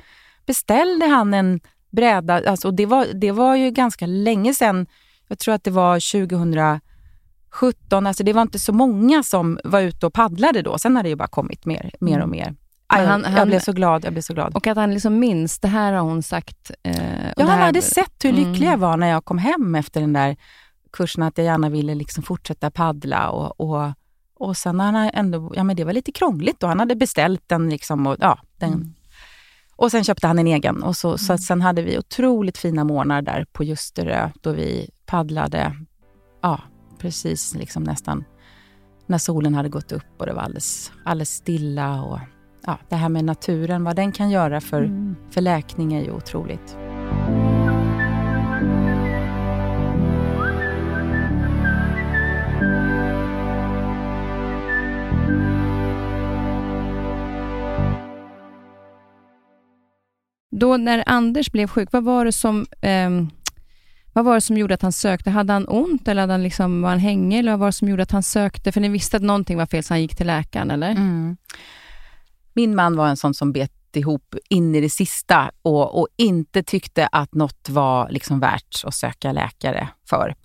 [0.46, 1.60] beställde han en
[1.92, 2.50] bräda.
[2.50, 4.88] Alltså, det, var, det var ju ganska länge sedan.
[5.28, 8.08] Jag tror att det var 2017.
[8.08, 10.78] Alltså det var inte så många som var ute och paddlade då.
[10.78, 12.56] Sen har det ju bara kommit mer, mer och mer.
[12.88, 14.06] Han, han, jag blev så glad.
[14.06, 14.56] Jag blev så glad.
[14.56, 16.72] Och att han liksom minns, det här har hon sagt.
[16.84, 18.72] Eh, ja, han hade sett hur lycklig mm.
[18.72, 20.38] jag var när jag kom hem efter den där
[20.94, 23.30] kursen, att jag gärna ville liksom fortsätta paddla.
[23.30, 23.92] Och, och
[24.36, 26.68] och sen har han ändå, ja men det var lite krångligt då.
[26.68, 28.74] Han hade beställt den liksom och ja, den.
[28.74, 28.94] Mm.
[29.76, 30.84] Och sen köpte han en egen.
[30.84, 31.18] Och så, mm.
[31.18, 35.76] så sen hade vi otroligt fina månader där på Ljusterö då vi paddlade,
[36.42, 36.62] ja
[37.00, 38.24] precis liksom nästan
[39.06, 42.02] när solen hade gått upp och det var alldeles, alldeles stilla.
[42.02, 42.20] Och,
[42.66, 45.16] ja, det här med naturen, vad den kan göra för, mm.
[45.32, 46.78] för läkning är ju otroligt.
[60.66, 63.30] Då när Anders blev sjuk, vad var det som ehm,
[64.14, 65.30] vad var det som gjorde att han sökte?
[65.30, 67.40] Hade han ont eller hade han liksom, var han hängig?
[67.40, 68.72] Eller vad var det som gjorde att han sökte?
[68.72, 70.92] För ni visste att någonting var fel så han gick till läkaren, eller?
[70.92, 71.38] Mm.
[72.54, 76.64] Min man var en sån som bet ihop in i det sista och, och inte
[76.64, 80.36] tyckte att något var liksom värt att söka läkare för.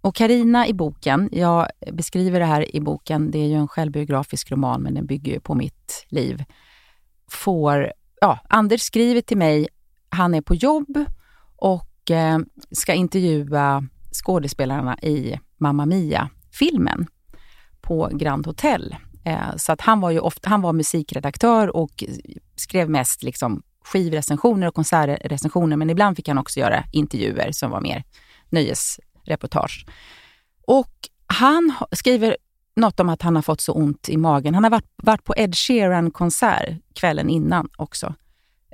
[0.00, 4.52] Och Karina i boken, jag beskriver det här i boken, det är ju en självbiografisk
[4.52, 6.44] roman men den bygger ju på mitt liv,
[7.30, 7.92] får,
[8.24, 9.68] ja, Anders skriver till mig,
[10.08, 11.04] han är på jobb
[11.56, 12.38] och eh,
[12.70, 17.06] ska intervjua skådespelarna i Mamma Mia-filmen
[17.80, 18.96] på Grand Hotel.
[19.24, 22.04] Eh, så att han var ju ofta, han var musikredaktör och
[22.56, 27.80] skrev mest liksom skivrecensioner och konsertrecensioner, men ibland fick han också göra intervjuer som var
[27.80, 28.04] mer
[28.48, 29.86] nöjesreportage.
[30.66, 30.94] Och
[31.26, 32.36] han skriver
[32.76, 34.54] något om att han har fått så ont i magen.
[34.54, 38.14] Han har varit, varit på Ed Sheeran-konsert kvällen innan också.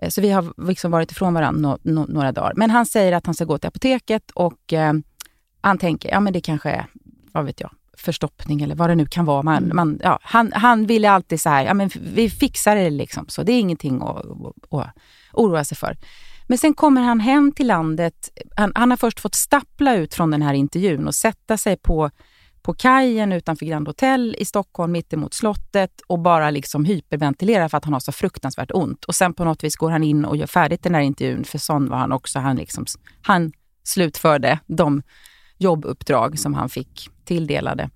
[0.03, 2.53] Eh, så vi har liksom varit ifrån varandra no, no, några dagar.
[2.57, 4.93] Men han säger att han ska gå till apoteket och eh,
[5.61, 6.87] han tänker, ja men det kanske är,
[7.33, 9.43] vad vet jag, förstoppning eller vad det nu kan vara.
[9.43, 9.77] Man, Mm.
[9.77, 13.25] man, ja, han, han ville alltid så här, ja men vi fixar det liksom.
[13.29, 14.89] Så det är ingenting att, att, att
[15.33, 15.97] oroa sig för.
[16.47, 18.31] Men sen kommer han hem till landet.
[18.57, 22.11] Han, han har först fått stappla ut från den här intervjun och sätta sig på,
[22.71, 27.85] på kajen utanför Grand Hotel i Stockholm, mittemot slottet och bara liksom hyperventilerar för att
[27.85, 29.05] han har så fruktansvärt ont.
[29.05, 31.59] Och sen på något vis går han in och gör färdigt den här intervjun, för
[31.59, 32.39] sån var han också.
[32.39, 32.87] Han, liksom,
[33.23, 33.53] han
[33.83, 35.03] slutförde de
[35.59, 37.91] jobbuppdrag som han fick tilldelade.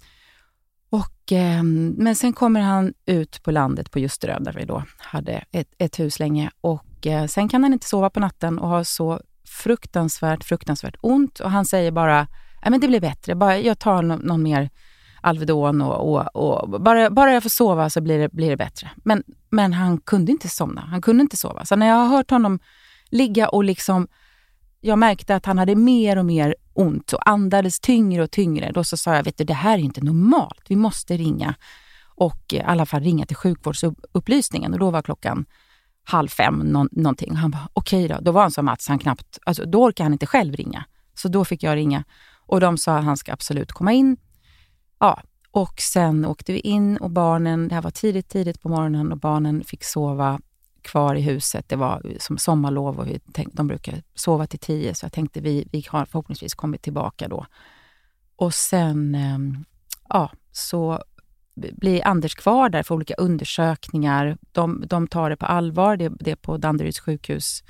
[0.91, 5.45] Och, eh, men sen kommer han ut på landet på Ljusterö, där vi då hade
[5.53, 6.51] ett, ett hus länge.
[6.61, 11.41] Och eh, sen kan han inte sova på natten och har så fruktansvärt, fruktansvärt ont.
[11.41, 12.27] Och han säger bara,
[12.65, 13.35] ja, men det blir bättre.
[13.35, 14.71] Bara, jag tar någon, någon mer
[15.21, 18.91] Alvedon och, och, och bara, bara jag får sova så blir det, blir det bättre.
[18.97, 20.81] Men, men han kunde inte somna.
[20.81, 21.65] Han kunde inte sova.
[21.65, 22.59] Så när jag har hört honom
[23.11, 24.09] ligga och liksom
[24.81, 28.73] jag märkte att han hade mer och mer ont och andades tyngre och tyngre.
[28.75, 30.65] Då så sa jag, vet du, det här är inte normalt.
[30.69, 31.55] Vi måste ringa
[32.15, 34.73] och i alla fall ringa till sjukvårdsupplysningen.
[34.73, 35.45] Och då var klockan
[36.05, 37.35] halv fem nå någonting.
[37.35, 38.19] Han bara, okej då.
[38.21, 40.85] Då var han som Mats, han knappt, alltså, då orkade han inte själv ringa.
[41.15, 42.05] Så då fick jag ringa
[42.47, 44.17] och de sa att han ska absolut komma in.
[44.99, 49.13] Ja, och sen åkte vi in och barnen, det här var tidigt, tidigt på morgonen
[49.13, 50.41] och barnen fick sova
[50.83, 51.69] kvar i huset.
[51.69, 55.41] Det var som sommarlov och vi tänkte, de brukar sova till tio, så jag tänkte
[55.41, 57.47] vi, vi har förhoppningsvis kommit tillbaka då.
[58.37, 59.65] Och sen ehm,
[60.09, 61.03] ja, så
[61.55, 64.39] blir Anders kvar där för olika undersökningar.
[64.53, 67.65] De, de tar det på allvar, det, det är på Danderyds sjukhus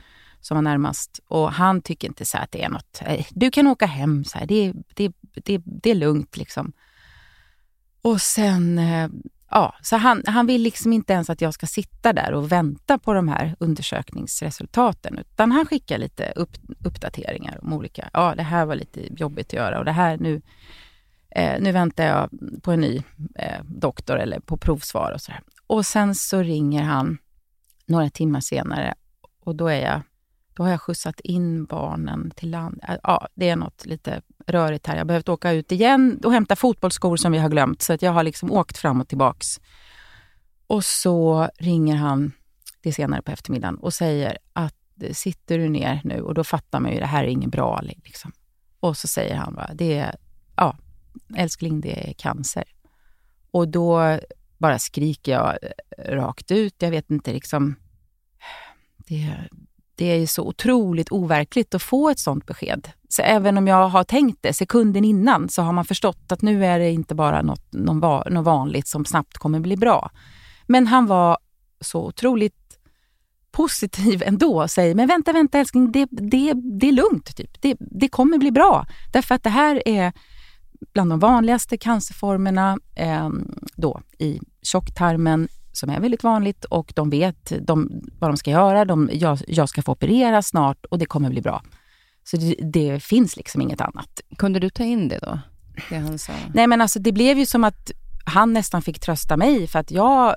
[0.46, 1.20] som var närmast.
[1.28, 4.46] Och han tycker inte så att det är något, du kan åka hem, så här,
[4.46, 6.72] det, det, det, det är lugnt liksom.
[8.02, 9.08] Och sen, eh,
[9.50, 12.98] ja, så han, han vill liksom inte ens att jag ska sitta där och vänta
[12.98, 18.64] på de här undersökningsresultaten, utan han skickar lite upp, uppdateringar om olika, ja det här
[18.66, 20.42] var lite jobbigt att göra och det här nu,
[21.30, 22.30] eh, nu väntar jag
[22.62, 23.02] på en ny
[23.34, 25.40] eh, doktor eller på provsvar och sådär.
[25.66, 27.18] Och sen så ringer han
[27.86, 28.94] några timmar senare
[29.40, 30.02] och då är jag
[30.54, 32.80] då har jag skjutsat in barnen till land.
[33.02, 34.94] Ja, det är något lite rörigt här.
[34.94, 37.82] Jag har behövt åka ut igen och hämta fotbollsskor som vi har glömt.
[37.82, 39.60] Så att jag har liksom åkt fram och tillbaks.
[40.66, 42.32] Och så ringer han,
[42.82, 44.74] det är senare på eftermiddagen, och säger att
[45.12, 46.20] sitter du ner nu?
[46.20, 47.80] Och då fattar man ju, det här är inget bra.
[47.82, 48.32] Liksom.
[48.80, 50.16] Och så säger han bara, det är,
[50.56, 50.76] ja,
[51.36, 52.64] älskling, det är cancer.
[53.50, 54.18] Och då
[54.58, 55.58] bara skriker jag
[55.98, 56.74] rakt ut.
[56.78, 57.74] Jag vet inte liksom,
[58.96, 59.48] det
[59.94, 62.88] det är ju så otroligt overkligt att få ett sånt besked.
[63.08, 66.66] Så även om jag har tänkt det sekunden innan så har man förstått att nu
[66.66, 70.10] är det inte bara något, något, något vanligt som snabbt kommer bli bra.
[70.66, 71.38] Men han var
[71.80, 72.78] så otroligt
[73.52, 77.36] positiv ändå och säger, men vänta, vänta älskling, det, det, det är lugnt.
[77.36, 77.62] Typ.
[77.62, 78.86] Det, det kommer bli bra.
[79.12, 80.12] Därför att det här är
[80.92, 83.30] bland de vanligaste cancerformerna eh,
[83.76, 88.84] då, i tjocktarmen som är väldigt vanligt och de vet de, vad de ska göra.
[88.84, 91.62] De, jag, jag ska få operera snart och det kommer bli bra.
[92.24, 94.20] Så det, det, finns liksom inget annat.
[94.38, 95.38] Kunde du ta in det då?
[95.88, 96.32] Det han sa?
[96.54, 97.90] Nej men alltså det blev ju som att
[98.24, 100.36] han nästan fick trösta mig för att jag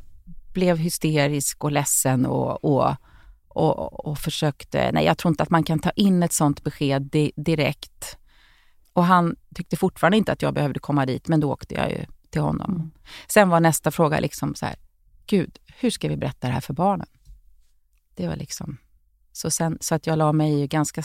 [0.54, 2.95] blev hysterisk och ledsen och, och,
[3.47, 7.02] och, och försökte, nej jag tror inte att man kan ta in ett sånt besked
[7.02, 8.17] di, direkt.
[8.93, 12.06] Och han tyckte fortfarande inte att jag behövde komma dit men då åkte jag ju
[12.30, 12.76] till honom.
[12.76, 12.91] Mm.
[13.28, 14.76] Sen var nästa fråga liksom så här,
[15.27, 17.07] gud, hur ska vi berätta det här för barnen?
[18.15, 18.77] Det var liksom...
[19.31, 21.01] Så, sen, så att jag la mig ganska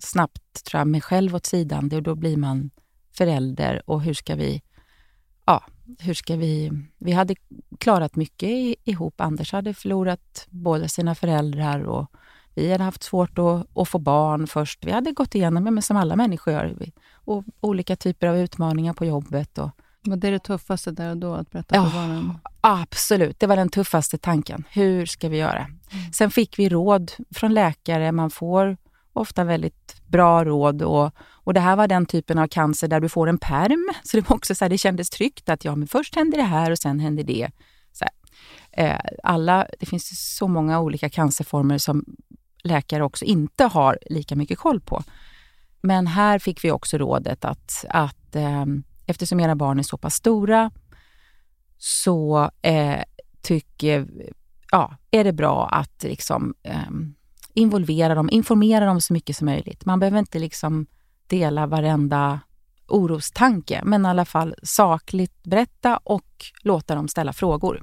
[0.00, 1.88] snabbt, tror jag, mig själv åt sidan.
[1.88, 2.70] Det, och då blir man
[3.16, 4.62] förälder och hur ska vi...
[5.46, 5.64] Ja,
[5.98, 6.70] hur ska vi...
[6.98, 7.34] Vi hade
[7.78, 8.50] klarat mycket
[8.84, 9.20] ihop.
[9.20, 12.10] Anders hade förlorat båda sina föräldrar och
[12.54, 14.84] Vi hade haft svårt att, att få barn först.
[14.84, 19.04] Vi hade gått igenom, men som alla människor gör, och olika typer av utmaningar på
[19.04, 19.58] jobbet.
[19.58, 19.70] Och,
[20.04, 21.90] var det det tuffaste där och då, att berätta för Ja.
[21.94, 22.38] barnen?
[22.60, 24.64] Absolut, det var den tuffaste tanken.
[24.70, 25.66] Hur ska vi göra?
[26.12, 28.12] Sen fick vi råd från läkare.
[28.12, 28.76] Man får
[29.12, 30.82] ofta väldigt bra råd.
[30.82, 33.88] Och, och Det här var den typen av cancer där du får en perm.
[34.04, 36.44] Så det var också så här, det kändes tryggt att ja, men först händer det
[36.44, 37.50] här och sen händer det.
[37.92, 38.04] Så.
[38.72, 42.04] Eh, alla, det finns så många olika cancerformer som
[42.64, 45.02] läkare också inte har lika mycket koll på.
[45.80, 48.64] Men här fick vi också rådet att, att eh,
[49.06, 50.70] eftersom era barn är så pass stora
[51.78, 53.02] så eh,
[53.42, 54.08] tycker,
[54.70, 56.90] ja, är det bra att liksom, eh,
[57.54, 59.84] involvera dem, informera dem så mycket som möjligt.
[59.84, 60.86] Man behöver inte liksom
[61.26, 62.40] dela varenda
[62.88, 67.82] orostanke, men i alla fall sakligt berätta och låta dem ställa frågor.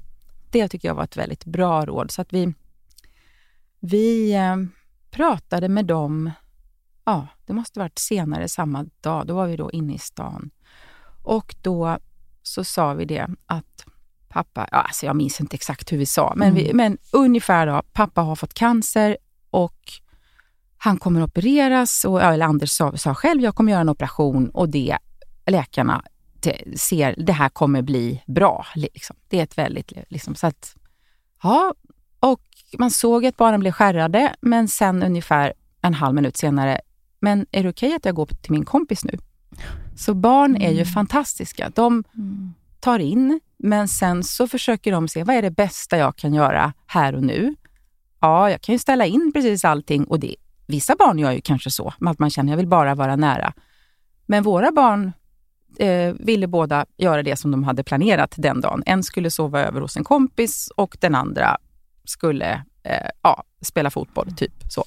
[0.52, 2.12] Det tycker jag var ett väldigt bra råd.
[2.12, 2.54] Så att vi,
[3.80, 4.56] vi eh,
[5.12, 6.32] pratade med dem,
[7.06, 10.52] ja, det måste varit senare samma dag, då var vi då inne i stan.
[11.30, 11.98] Och då
[12.44, 13.86] så sa vi det att
[14.28, 17.82] pappa, ja, alltså jag minns inte exakt hur vi sa, men, vi, men ungefär då,
[17.94, 19.18] pappa har fått cancer
[19.50, 19.92] och
[20.78, 24.70] han kommer opereras, och, eller Anders sa, sa själv, jag kommer göra en operation och
[24.70, 24.98] det
[25.46, 26.04] läkarna
[26.76, 28.66] ser, det här kommer bli bra.
[28.76, 29.16] Liksom.
[29.28, 30.76] Det är ett väldigt, liksom, så att,
[31.44, 31.74] ja,
[32.20, 32.42] och
[32.78, 36.82] man såg att barnen blev skärrade, men sen ungefär en halv minut senare,
[37.20, 39.18] men är det okej att jag går till min kompis nu?
[40.00, 41.72] Så barn är ju fantastiska.
[41.76, 42.04] De
[42.80, 46.74] tar in, men sen så försöker de se vad är det bästa jag kan göra
[46.88, 47.56] här och nu.
[48.20, 50.36] Ja, jag kan ju ställa in precis allting och det,
[50.68, 53.54] vissa barn gör ju kanske så, att man känner jag vill bara vara nära.
[54.26, 55.12] Men våra barn
[55.80, 58.84] eh, ville båda göra det som de hade planerat den dagen.
[58.86, 61.58] En skulle sova över hos en kompis och den andra
[62.04, 64.84] skulle eh, ja, spela fotboll, typ så.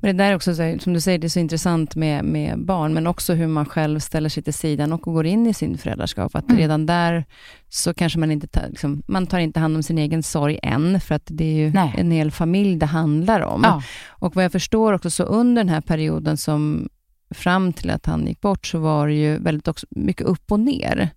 [0.00, 2.64] Men det där är också, så som du säger, det är så intressant med, med
[2.64, 5.78] barn, men också hur man själv ställer sig till sidan och går in i sin
[5.78, 6.34] föräldraskap.
[6.34, 6.56] Att Mm.
[6.58, 7.24] redan där
[7.68, 11.00] så kanske man inte tar, liksom, man tar inte hand om sin egen sorg än,
[11.00, 11.94] för att det är ju Nej.
[11.98, 13.60] en hel familj det handlar om.
[13.64, 13.82] Ja.
[14.08, 16.88] Och vad jag förstår också, så under den här perioden som
[17.34, 20.60] fram till att han gick bort, så var det ju väldigt också mycket upp och
[20.60, 21.10] ner.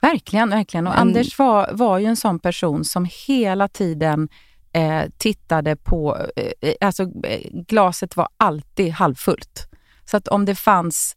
[0.00, 0.86] Verkligen, verkligen.
[0.86, 4.28] Och Men- Anders var, var ju en sån person som hela tiden
[4.76, 6.16] eh, tittade på...
[6.36, 9.68] Eh, eh alltså eh, glaset var alltid halvfullt.
[10.04, 11.16] Så att om det fanns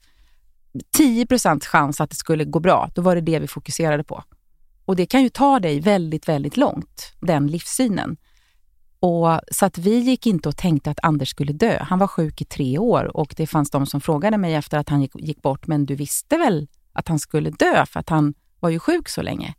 [0.97, 4.23] 10% chans att det skulle gå bra, då var det det vi fokuserade på.
[4.85, 8.17] Och det kan ju ta dig väldigt, väldigt långt, den livssynen.
[8.99, 11.77] Och, så att vi gick inte och tänkte att Anders skulle dö.
[11.81, 14.89] Han var sjuk i tre år och det fanns de som frågade mig efter att
[14.89, 18.33] han gick, gick bort, men du visste väl att han skulle dö för att han
[18.59, 19.55] var ju sjuk så länge?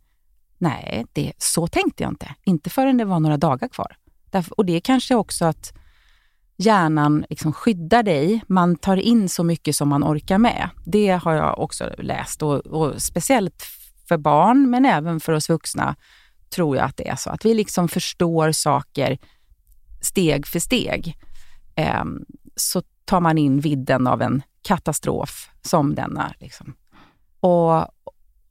[0.61, 2.35] Nej, det, så tänkte jag inte.
[2.43, 3.95] Inte förrän det var några dagar kvar.
[4.29, 5.73] Därför, och det är kanske också att
[6.57, 8.43] hjärnan liksom skyddar dig.
[8.47, 10.69] Man tar in så mycket som man orkar med.
[10.85, 13.63] Det har jag också läst och, och speciellt
[14.07, 15.95] för barn, men även för oss vuxna,
[16.55, 17.29] tror jag att det är så.
[17.29, 19.17] Att vi liksom förstår saker
[20.01, 21.17] steg för steg.
[21.75, 22.03] Eh,
[22.55, 26.33] så tar man in vidden av en katastrof som denna.
[26.39, 26.75] Liksom.
[27.39, 27.85] Och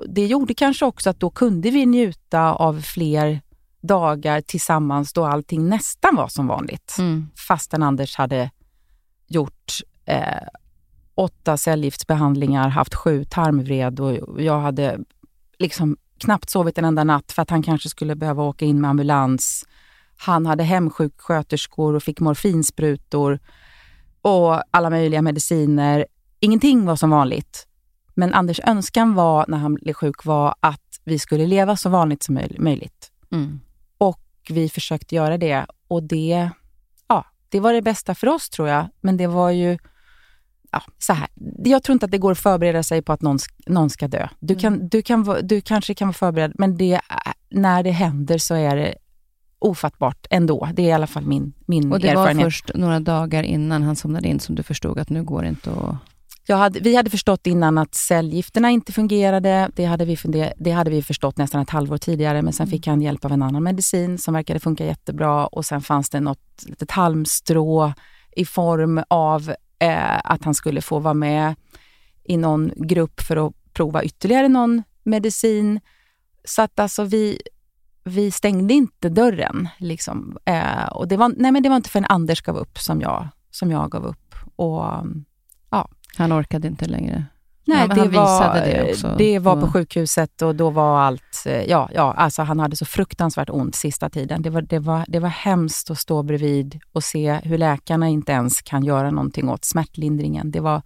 [0.08, 3.40] det gjorde kanske också att då kunde vi njuta av fler
[3.80, 6.96] dagar tillsammans då allting nästan var som vanligt.
[7.48, 8.50] Fastän Anders hade
[9.26, 10.48] gjort eh,
[11.14, 14.98] åtta cellgiftsbehandlingar, haft sju tarmvred och jag hade
[15.58, 18.90] liksom knappt sovit en enda natt för att han kanske skulle behöva åka in med
[18.90, 19.66] ambulans.
[20.16, 23.38] Han hade hemsjuksköterskor och fick morfinsprutor
[24.22, 26.06] och alla möjliga mediciner.
[26.40, 27.66] Ingenting var som vanligt.
[28.20, 32.22] Men Anders önskan var, när han blev sjuk, var att vi skulle leva så vanligt
[32.22, 33.10] som möj- möjligt.
[33.32, 33.60] Mm.
[33.98, 35.66] Och vi försökte göra det.
[35.88, 36.50] Och det,
[37.08, 38.86] ja, det var det bästa för oss, tror jag.
[39.00, 39.78] Men det var ju...
[40.72, 41.28] Ja, så här.
[41.64, 44.28] Jag tror inte att det går att förbereda sig på att någon, någon ska dö.
[44.40, 47.02] Du, kan, du, kan, du kanske kan vara förberedd, men det, är-
[47.50, 48.94] när det händer så är det
[49.58, 50.68] ofattbart ändå.
[50.74, 52.46] Det är i alla fall min, min Och det var erfarenhet.
[52.46, 55.70] först några dagar innan han somnade in som du förstod att nu går det inte
[55.70, 55.96] att...
[56.50, 59.70] Jag hade, vi hade förstått innan att cellgifterna inte fungerade.
[59.76, 62.86] Det hade, vi funder, det hade vi förstått nästan ett halvår tidigare, men sen fick
[62.86, 65.46] han hjälp av en annan medicin som verkade funka jättebra.
[65.46, 67.92] Och sen fanns det något litet halmstrå
[68.36, 71.54] i form av eh, att han skulle få vara med
[72.24, 75.80] i någon grupp för att prova ytterligare någon medicin.
[76.44, 77.40] Så att alltså vi,
[78.04, 79.68] vi stängde inte dörren.
[79.78, 80.38] Liksom.
[80.44, 83.28] Eh, och det var, nej men det var inte förrän Anders gav upp som jag,
[83.50, 84.34] som jag gav upp.
[84.56, 84.84] Och
[86.16, 87.24] Han orkade inte längre.
[87.66, 91.42] Nej, Ja, det, var, det också det var på på- sjukhuset och då var allt...
[91.46, 94.42] eh, Ja, ja alltså han hade så fruktansvärt ont sista tiden.
[94.42, 98.32] Det var, det, var, det var hemskt att stå bredvid och se hur läkarna inte
[98.32, 100.50] ens kan göra någonting åt smärtlindringen.
[100.50, 100.82] Det var,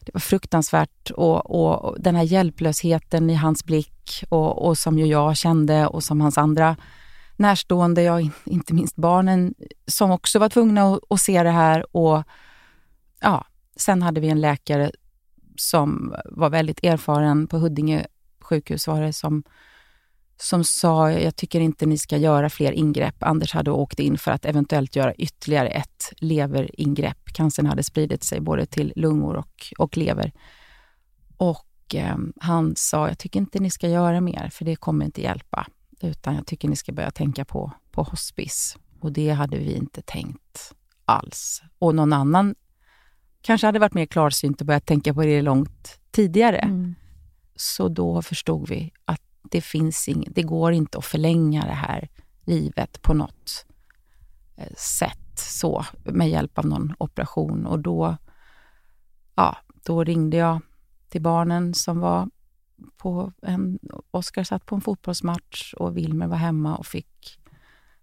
[0.00, 4.98] det var fruktansvärt och, och, och den här hjälplösheten i hans blick och, och som
[4.98, 6.76] ju jag kände och som hans andra
[7.36, 9.54] närstående, ja, in- inte minst barnen,
[9.86, 11.96] som också var tvungna att, att se det här.
[11.96, 12.22] Och
[13.20, 13.44] ja,
[13.76, 14.90] Sen hade vi en läkare
[15.56, 18.06] som var väldigt erfaren på Huddinge
[18.40, 19.42] sjukhus var det som,
[20.36, 23.22] som sa, jag tycker inte ni ska göra fler ingrepp.
[23.22, 27.32] Anders hade åkt in för att eventuellt göra ytterligare ett leveringrepp.
[27.34, 30.32] Cancern hade spridit sig både till lungor och, och lever.
[31.36, 35.22] Och eh, han sa, jag tycker inte ni ska göra mer, för det kommer inte
[35.22, 35.66] hjälpa.
[36.00, 38.78] Utan jag tycker ni ska börja tänka på, på hospice.
[39.00, 41.62] Och det hade vi inte tänkt alls.
[41.78, 42.54] Och någon annan
[43.42, 46.58] kanske hade varit mer klarsynt och börjat tänka på det långt tidigare.
[46.58, 46.94] Mm.
[47.56, 52.08] Så då förstod vi att det finns ing, det går inte att förlänga det här
[52.44, 53.66] livet på något
[54.56, 57.66] eh, sätt så med hjälp av någon operation.
[57.66, 58.16] Och då,
[59.34, 60.60] ja, då ringde jag
[61.08, 62.28] till barnen som var
[62.96, 63.78] på en...
[64.10, 67.38] Oskar satt på en fotbollsmatch och Wilmer var hemma och fick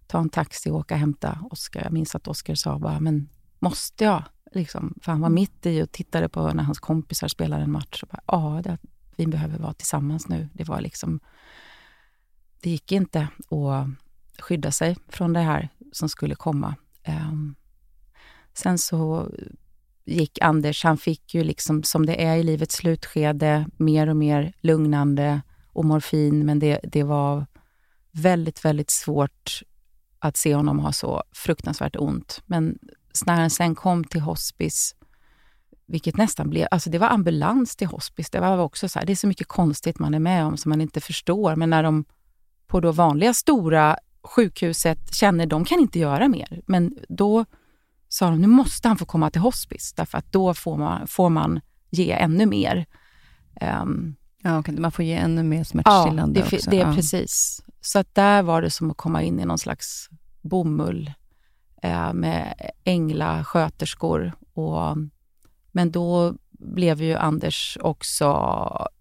[0.06, 1.82] ta en taxi och åka och hämta Oskar.
[1.82, 4.22] Jag minns att Oskar sa bara, men måste jag?
[4.52, 8.02] Liksom, för han var mitt i och tittade på när hans kompisar spelade en match.
[8.02, 8.78] Och bara, det,
[9.16, 10.48] vi behöver vara tillsammans nu.
[10.52, 11.20] Det var liksom...
[12.62, 13.86] Det gick inte att
[14.42, 16.74] skydda sig från det här som skulle komma.
[17.02, 17.54] Ehm,
[18.54, 19.28] sen så
[20.04, 24.52] gick Anders, han fick ju liksom som det är i livets slutskede, mer och mer
[24.60, 27.46] lugnande och morfin, men det, det var
[28.10, 29.62] väldigt, väldigt svårt
[30.18, 32.42] att se honom ha så fruktansvärt ont.
[32.46, 32.78] Men
[33.26, 34.94] när han sen kom till hospice,
[35.86, 39.12] vilket nästan blev, alltså det var ambulans till hospice, det var också så här, det
[39.12, 42.04] är så mycket konstigt man är med om som man inte förstår, men när de
[42.66, 47.44] på då vanliga stora sjukhuset känner de kan inte göra mer, men då
[48.08, 51.28] sa de nu måste han få komma till hospice, därför att då får man, får
[51.30, 52.86] man ge ännu mer.
[53.60, 56.70] Ehm, Ja, okej, man får ge ännu mer Ja, smärtstillande det, fi- också.
[56.70, 56.94] det är ja.
[56.94, 57.62] precis.
[57.80, 60.08] Så att där var det som att komma in i någon slags
[60.40, 61.12] bomull
[61.82, 64.32] eh, med ängla sköterskor.
[64.54, 64.96] Och,
[65.72, 68.24] men då blev ju Anders också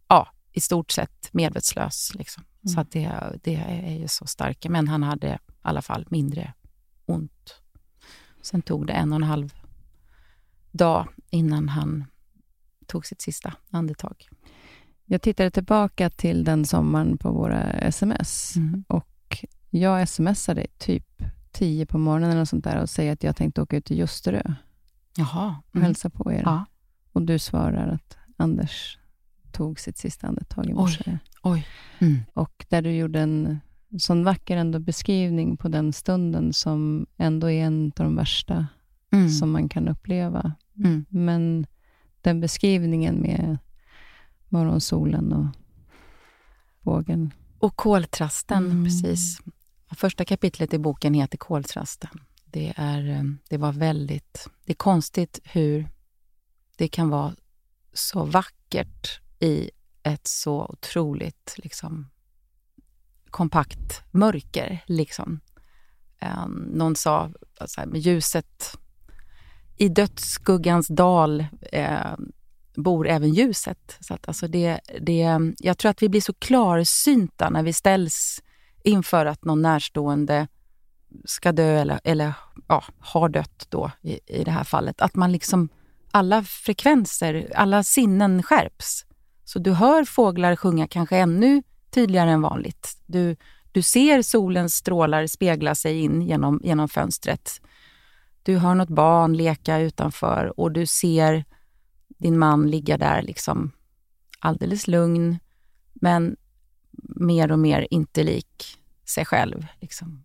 [0.08, 2.12] ja, i stort sett medvetslös.
[2.16, 2.44] Liksom.
[2.64, 2.82] Så Mm.
[2.82, 4.70] att det, det är ju så starka.
[4.70, 6.54] Men han hade i alla fall mindre
[7.06, 7.62] ont.
[8.42, 9.54] Sen tog det en och en halv
[10.72, 12.06] dag innan han
[12.88, 14.28] tog sitt sista andetag.
[15.06, 18.56] Jag tittade tillbaka till den sommaren på våra sms.
[18.56, 18.84] Mm.
[18.88, 21.24] Och jag smsade typ
[21.60, 23.98] 10 på morgonen eller något sånt där och säger att jag tänkte åka ut till
[23.98, 24.42] Ljusterö
[25.18, 25.56] Jaha.
[25.70, 25.86] och Mm.
[25.86, 26.42] hälsa på er.
[26.46, 26.66] Ja.
[27.12, 28.98] Och du svarar att Anders
[29.52, 31.18] tog sitt sista andetag i morse.
[31.44, 31.68] Oj.
[32.00, 32.20] Mm.
[32.34, 33.60] Och där du gjorde en
[34.00, 38.68] sån vacker ändå beskrivning på den stunden som ändå är en av de värsta
[39.12, 39.30] Mm.
[39.30, 40.54] som man kan uppleva.
[40.78, 41.06] Mm.
[41.10, 41.66] Men
[42.22, 43.58] den beskrivningen med
[44.50, 45.46] morgonsolen och
[46.82, 47.34] bågen.
[47.60, 48.84] Och koltrasten, Mm.
[48.86, 49.40] precis.
[49.96, 52.20] Första kapitlet i boken heter Koltrasten.
[52.46, 54.48] Det, är, eh, det var väldigt...
[54.66, 55.90] Det är konstigt hur
[56.78, 57.36] det kan vara
[57.94, 59.72] så vackert i
[60.04, 62.10] ett så otroligt liksom,
[63.30, 64.84] kompakt mörker.
[64.86, 65.40] Liksom.
[66.20, 67.32] Ehm, någon sa
[67.66, 68.78] så här, med ljuset
[69.78, 72.16] i dödsskuggans dal eh,
[72.76, 73.98] bor även ljuset.
[74.00, 78.44] Så att, alltså det, det, jag tror att vi blir så klarsynta när vi ställs
[78.84, 80.48] inför att någon närstående
[81.26, 82.34] ska dö eller, eller
[82.68, 85.02] ja, har dött då i, i det här fallet.
[85.02, 85.70] Att man liksom,
[86.12, 89.06] alla frekvenser, alla sinnen skärps.
[89.44, 92.98] Så du hör fåglar sjunga kanske ännu tydligare än vanligt.
[93.06, 93.36] Du,
[93.72, 97.62] du ser solens strålar spegla sig in genom, genom fönstret.
[98.44, 101.46] Du hör något barn leka utanför och du ser
[102.08, 103.72] din man ligga där liksom
[104.40, 105.40] alldeles lugn,
[105.94, 106.36] men
[107.16, 109.66] mer och mer inte lik sig själv.
[109.82, 110.24] Liksom.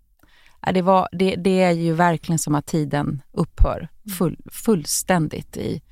[0.66, 5.82] Ja, Det, var, det, det är ju verkligen som att tiden upphör full, fullständigt i,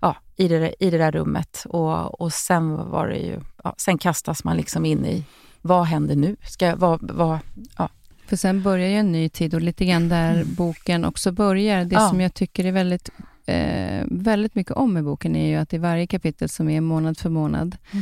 [0.00, 1.64] ja, i, det, i det där rummet.
[1.68, 5.24] Och, och sen var det ju, ja, sen kastas man liksom in i,
[5.62, 6.36] vad händer nu?
[6.42, 7.38] Ska, vad, vad,
[7.78, 7.88] ja.
[8.26, 11.84] För sen börjar ju en ny tid och lite grann där boken också börjar.
[11.84, 12.08] Det Ja.
[12.08, 13.10] som jag tycker är väldigt,
[13.46, 17.18] eh, väldigt mycket om i boken är ju att i varje kapitel som är månad
[17.18, 17.98] för månad eh,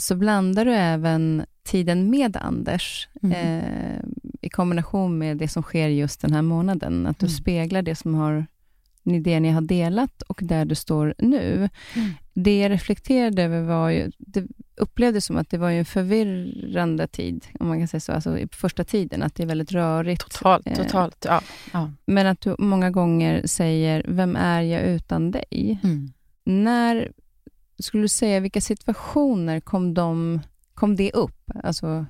[0.00, 3.32] så blandar du även tiden med Anders Mm.
[3.58, 4.00] eh,
[4.40, 7.06] i kombination med det som sker just den här månaden.
[7.06, 7.36] Att du Mm.
[7.36, 8.46] speglar det som har
[9.04, 11.68] det ni har delat och där du står nu.
[11.96, 12.10] Mm.
[12.34, 14.46] Det jag reflekterade över var ju, det
[14.76, 18.48] upplevdes som att det var en förvirrande tid, om man kan säga så, alltså i
[18.52, 20.22] första tiden, att det är väldigt rörigt.
[20.22, 21.24] Totalt, Eh, totalt.
[21.28, 21.42] Ja.
[21.72, 21.90] ja.
[22.06, 25.78] Men att du många gånger säger, vem är jag utan dig?
[25.84, 26.12] Mm.
[26.44, 27.12] När,
[27.82, 30.40] skulle du säga, vilka situationer kom, de,
[30.74, 31.50] kom det upp?
[31.64, 32.06] Alltså,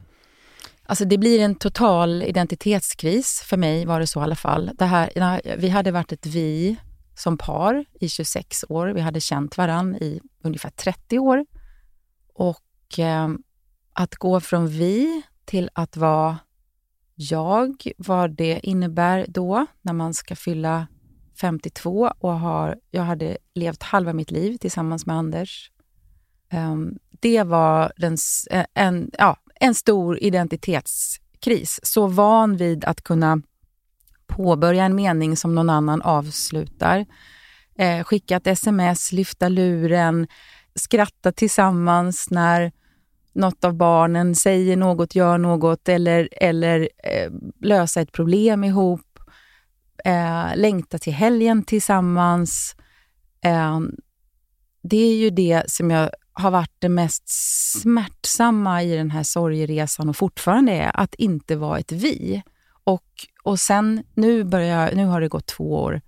[0.85, 3.43] Alltså det blir en total identitetskris.
[3.47, 4.71] För mig var det så i alla fall.
[4.75, 6.77] Det här, vi hade varit ett vi
[7.15, 8.87] som par i 26 år.
[8.87, 11.47] Vi hade känt varann i ungefär 30 år.
[12.35, 13.29] Och eh,
[13.93, 16.39] att gå från vi till att vara
[17.15, 20.87] jag, vad det innebär då när man ska fylla
[21.43, 25.71] 52 och har, jag hade levt halva mitt liv tillsammans med Anders.
[26.53, 28.17] Um, det var den,
[28.51, 31.81] e, en, ja, en stor identitetskris.
[31.83, 33.43] Så van vid att kunna
[34.27, 37.07] påbörja en mening som någon annan avslutar.
[37.79, 40.27] Eh, skicka ett sms, lyfta luren,
[40.75, 42.73] skratta tillsammans när
[43.33, 49.12] något av barnen säger något, gör något eller, eller eh, lösa ett problem ihop.
[50.05, 52.77] Eh, längta till helgen tillsammans.
[53.45, 53.81] Eh,
[54.83, 57.29] det är ju det som jag har varit det mest
[57.81, 62.43] smärtsamma i den här sorgeresan och fortfarande är att inte vara ett vi.
[62.85, 63.05] Och,
[63.43, 66.01] och sen, nu, börjar, nu har det gått två år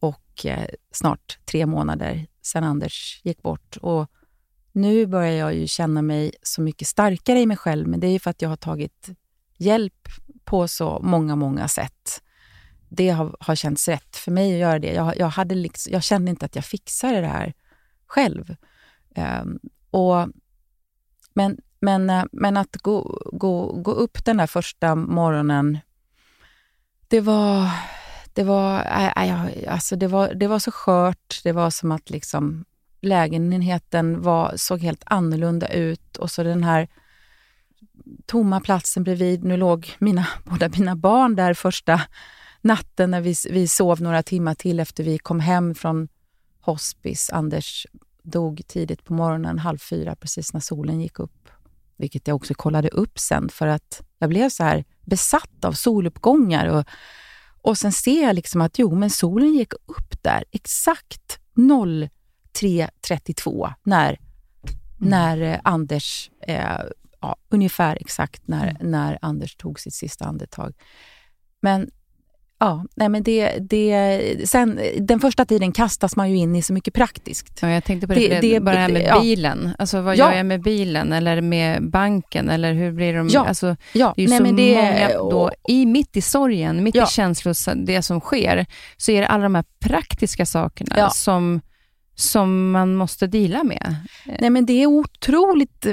[0.00, 3.76] och eh, snart tre månader sedan Anders gick bort.
[3.76, 4.10] Och
[4.72, 8.12] nu börjar jag ju känna mig så mycket starkare i mig själv, men det är
[8.12, 9.08] ju för att jag har tagit
[9.56, 10.08] hjälp
[10.44, 12.22] på så många, många sätt.
[12.88, 14.92] Det har, har känts rätt för mig att göra det.
[14.92, 17.54] Jag, jag, hade liksom, jag kände inte att jag fixade det här
[18.06, 18.56] själv.
[19.14, 19.58] Ehm,
[19.90, 20.28] och,
[21.34, 25.78] men, men, eh, men att gå, gå, gå upp den där första morgonen,
[27.08, 27.70] det var,
[28.32, 31.40] det var, äh, äh, alltså det var, det var så skört.
[31.44, 32.64] Det var som att liksom
[33.00, 36.88] lägenheten var, såg helt annorlunda ut och så den här
[38.26, 39.44] tomma platsen bredvid.
[39.44, 42.00] Nu låg mina, båda mina barn där första
[42.66, 46.08] natten när vi, vi sov några timmar till efter vi kom hem från
[46.60, 47.30] hospice.
[47.32, 47.86] Anders
[48.22, 51.48] dog tidigt på morgonen, halv fyra, precis när solen gick upp.
[51.96, 56.66] Vilket jag också kollade upp sen för att jag blev så här besatt av soluppgångar.
[56.66, 56.84] Och,
[57.62, 64.20] och sen ser jag liksom att jo, men solen gick upp där exakt 03.32 när,
[64.98, 66.80] när eh, Anders, eh,
[67.20, 70.74] ja, ungefär exakt när, när Anders tog sitt sista andetag.
[71.60, 71.90] Men
[72.58, 76.72] Ja, nej men det, det, sen, den första tiden kastas man ju in i så
[76.72, 77.58] mycket praktiskt.
[77.62, 79.20] Ja, jag tänkte på det, Det- det, bara det här med ja.
[79.20, 79.70] bilen.
[79.78, 80.30] Alltså, vad Ja.
[80.30, 81.12] gör jag med bilen?
[81.12, 82.50] Eller med banken?
[82.50, 83.28] Eller hur blir de...
[83.28, 83.46] Ja.
[83.46, 86.82] Alltså, Ja, det är ju nej så men det, många då, i, mitt i sorgen,
[86.84, 87.04] mitt Ja.
[87.04, 91.10] i känslor, det som sker, så är det alla de här praktiska sakerna Ja.
[91.10, 91.60] som,
[92.14, 93.96] som man måste dela med.
[94.40, 95.86] Nej, men det är otroligt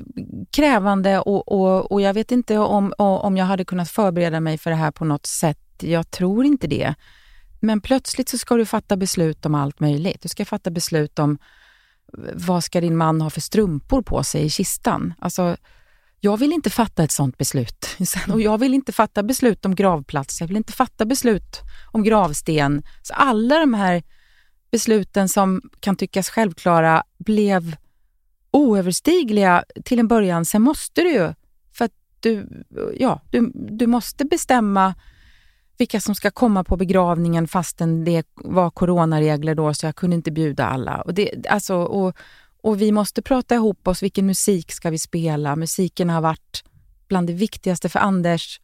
[0.51, 4.69] krävande och, och, och jag vet inte om, om jag hade kunnat förbereda mig för
[4.69, 5.59] det här på något sätt.
[5.79, 6.95] Jag tror inte det.
[7.59, 10.21] Men plötsligt så ska du fatta beslut om allt möjligt.
[10.21, 11.37] Du ska fatta beslut om
[12.17, 15.13] eh, vad ska din man ha för strumpor på sig i kistan.
[15.19, 15.57] Alltså,
[16.19, 17.87] jag vill inte fatta ett sånt beslut.
[18.33, 20.41] Och jag vill inte fatta beslut om gravplats.
[20.41, 21.61] Jag vill inte fatta beslut
[21.91, 22.83] om gravsten.
[23.01, 24.03] Så alla de här
[24.71, 27.75] besluten som kan tyckas självklara blev
[28.51, 30.45] oöverstigliga till en början.
[30.45, 31.33] Sen måste du ju,
[31.73, 32.63] för att du,
[32.99, 34.95] ja, du, du måste bestämma
[35.77, 40.31] vilka som ska komma på begravningen fastän det var coronaregler då, så jag kunde inte
[40.31, 41.01] bjuda alla.
[41.01, 42.15] Och, det, alltså, och,
[42.61, 45.55] och vi måste prata ihop oss, vilken musik ska vi spela?
[45.55, 46.63] Musiken har varit
[47.07, 48.61] bland det viktigaste för Anders.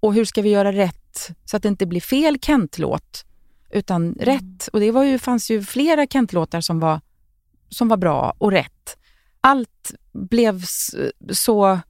[0.00, 3.24] Och hur ska vi göra rätt så att det inte blir fel Kent-låt,
[3.70, 4.68] utan rätt.
[4.72, 7.00] Och det var ju, fanns ju flera Kent-låtar som var,
[7.68, 8.98] som var bra och rätt.
[9.40, 10.64] Allt blev
[11.32, 11.80] så...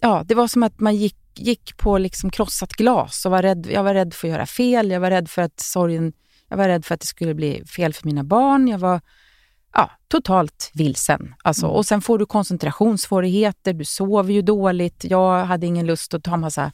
[0.00, 3.66] Ja, det var som att man gick, gick på liksom krossat glas och var rädd.
[3.70, 4.90] Jag var rädd för att göra fel.
[4.90, 6.12] Jag var rädd för att sorgen...
[6.48, 8.68] Jag var rädd för att det skulle bli fel för mina barn.
[8.68, 9.00] Jag var
[9.74, 11.34] ja, totalt vilsen.
[11.44, 13.72] Alltså, Och sen får du koncentrationssvårigheter.
[13.72, 15.04] Du sover ju dåligt.
[15.04, 16.72] Jag hade ingen lust att ta massa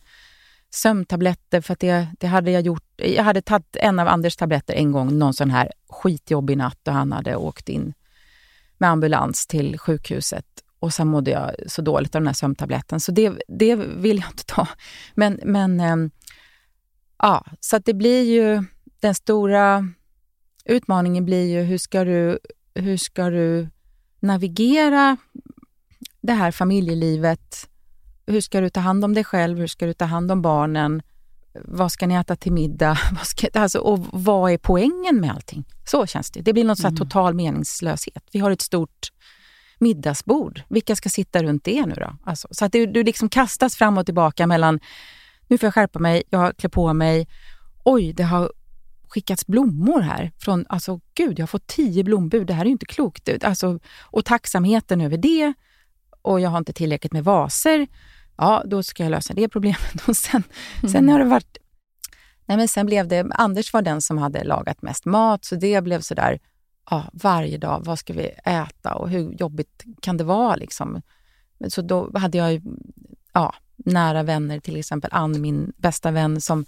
[0.70, 2.84] sömntabletter för att det, det hade jag gjort.
[2.96, 6.94] Jag hade tagit en av Anders tabletter en gång, någon sån här skitjobbig natt och
[6.94, 7.94] han hade åkt in
[8.78, 10.46] med ambulans till sjukhuset
[10.80, 14.28] och sen mådde jag så dåligt av den här sömntabletten så det, det vill jag
[14.30, 14.68] inte ta.
[15.14, 16.10] Men, men ehm,
[17.18, 18.64] ja, så att det blir ju
[19.00, 19.88] den stora
[20.64, 22.38] utmaningen blir ju hur ska du,
[22.74, 23.68] hur ska du
[24.20, 25.16] navigera
[26.20, 27.68] det här familjelivet
[28.26, 29.58] hur ska du ta hand om dig själv?
[29.58, 31.02] Hur ska du ta hand om barnen?
[31.64, 32.98] vad ska ni äta till middag?
[33.12, 35.64] Vad ska, alltså, och vad är poängen med allting?
[35.86, 36.40] Så känns det.
[36.40, 36.96] Det blir något mm.
[36.96, 38.24] total meningslöshet.
[38.32, 39.12] Vi har ett stort
[39.78, 40.62] middagsbord.
[40.68, 42.16] Vilka ska sitta runt det nu då?
[42.24, 44.80] Alltså, så att du, du liksom kastas fram och tillbaka mellan,
[45.48, 47.28] nu får jag skärpa mig, jag klär på mig,
[47.84, 48.52] oj, det har
[49.08, 50.32] skickats blommor här.
[50.38, 53.44] Från, alltså gud, jag har fått tio blombud, det här är ju inte klokt.
[53.44, 55.54] Alltså, och tacksamheten över det,
[56.22, 57.86] och jag har inte tillräckligt med vaser.
[58.36, 59.94] Ja, då ska jag lösa det problemet.
[60.08, 60.42] Och sen,
[60.78, 60.92] mm.
[60.92, 61.56] sen har det varit...
[62.46, 63.26] Nej, men sen blev det...
[63.30, 66.38] Anders var den som hade lagat mest mat, så det blev sådär
[66.90, 67.84] ja, varje dag.
[67.84, 70.56] Vad ska vi äta och hur jobbigt kan det vara?
[70.56, 71.02] Liksom?
[71.68, 72.62] Så då hade jag
[73.32, 76.66] ja, nära vänner, till exempel Ann, min bästa vän, som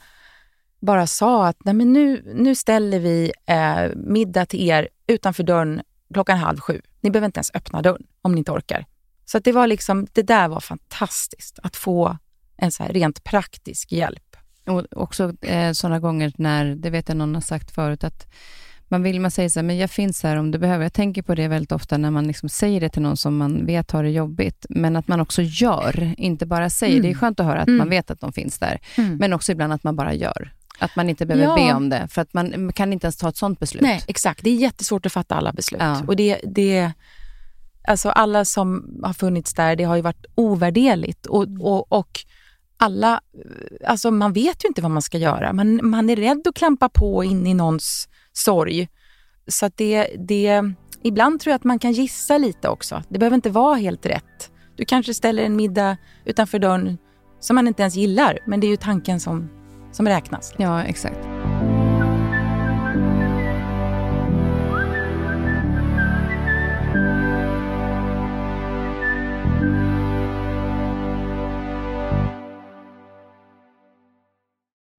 [0.80, 5.82] bara sa att Nej, men nu, nu ställer vi eh, middag till er utanför dörren
[6.12, 6.80] klockan halv sju.
[7.00, 8.86] Ni behöver inte ens öppna dörren om ni inte orkar.
[9.24, 12.18] Så det var liksom, det där var fantastiskt, att få
[12.56, 14.36] en så här rent praktisk hjälp.
[14.66, 18.26] Och också eh, sådana gånger när, det vet jag någon har sagt förut, att
[18.88, 20.84] man vill man säger så här, men jag finns här om du behöver.
[20.84, 23.66] Jag tänker på det väldigt ofta när man liksom säger det till någon som man
[23.66, 26.92] vet har det jobbigt, men att man också gör, inte bara säger.
[26.92, 27.02] Mm.
[27.02, 27.20] Det är mm.
[27.20, 27.78] skönt att höra att mm.
[27.78, 29.16] man vet att de finns där, mm.
[29.16, 30.52] men också ibland att man bara gör.
[30.78, 31.54] Att man inte behöver ja.
[31.54, 33.82] be om det, för att man kan inte ens ta ett sånt beslut.
[33.82, 34.44] Nej, exakt.
[34.44, 35.82] Det är jättesvårt att fatta alla beslut.
[35.82, 36.02] Ja.
[36.06, 36.92] Och det, det,
[37.88, 41.26] alltså alla som har funnits där, det har ju varit ovärderligt.
[41.26, 42.20] Och, och, och
[42.76, 43.20] alla,
[43.86, 45.52] alltså man vet ju inte vad man ska göra.
[45.52, 48.08] Man, man är rädd att klampa på in i någons
[48.38, 48.88] sorg.
[49.46, 50.62] Så att det, det,
[51.02, 53.02] ibland tror jag att man kan gissa lite också.
[53.08, 54.50] Det behöver inte vara helt rätt.
[54.76, 56.98] Du kanske ställer en middag utanför dörren
[57.40, 59.48] som man inte ens gillar, men det är ju tanken som,
[59.92, 60.54] som räknas.
[60.56, 61.37] Ja, exakt.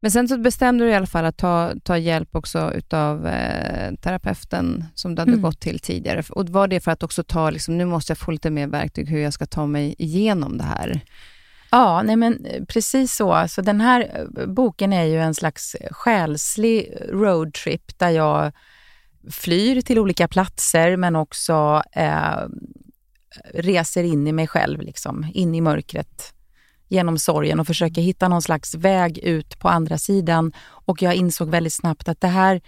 [0.01, 3.95] Men sen så bestämde du i alla fall att ta, ta hjälp också utav eh,
[3.95, 5.41] terapeuten som du hade mm.
[5.41, 6.23] gått till tidigare.
[6.29, 9.09] Och var det för att också ta, liksom, nu måste jag få lite mer verktyg
[9.09, 11.01] hur jag ska ta mig igenom det här?
[11.71, 13.33] Ja, nej men eh, precis så.
[13.33, 18.51] Alltså, den här eh, boken är ju en slags själslig roadtrip där jag
[19.31, 22.47] flyr till olika platser men också eh,
[23.53, 26.33] reser in i mig själv, liksom, in i mörkret
[26.89, 30.51] genom sorgen och försöka hitta någon slags väg ut på andra sidan.
[30.85, 32.61] Och jag insåg väldigt snabbt att det här,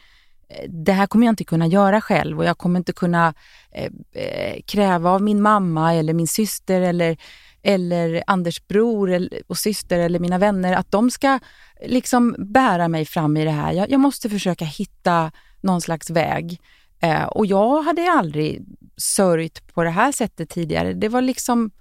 [0.49, 3.33] eh, det här kommer jag inte kunna göra själv och jag kommer inte kunna
[3.71, 3.91] eh,
[4.23, 7.17] eh kräva av min mamma eller min syster eller,
[7.63, 11.39] eller Anders bror och syster eller mina vänner att de ska
[11.85, 13.73] liksom bära mig fram i det här.
[13.73, 16.59] Jag, jag måste försöka hitta någon slags väg.
[17.01, 18.65] Eh, och jag hade aldrig
[18.97, 20.93] sörjt på det här sättet tidigare.
[20.93, 21.71] Det var liksom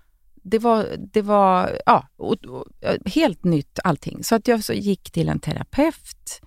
[0.42, 2.64] det var, det var ja, och, och,
[3.06, 4.24] helt nytt allting.
[4.24, 6.40] Så att jag så gick till en terapeut.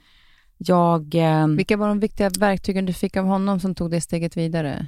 [0.57, 4.37] Jag, eh, Vilka var de viktiga verktygen du fick av honom som tog det steget
[4.37, 4.87] vidare?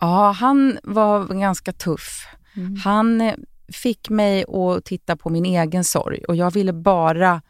[0.00, 2.26] Ja, han var ganska tuff.
[2.56, 2.76] Mm.
[2.76, 3.34] Han eh,
[3.72, 7.42] fick mig att titta på min egen sorg och jag ville bara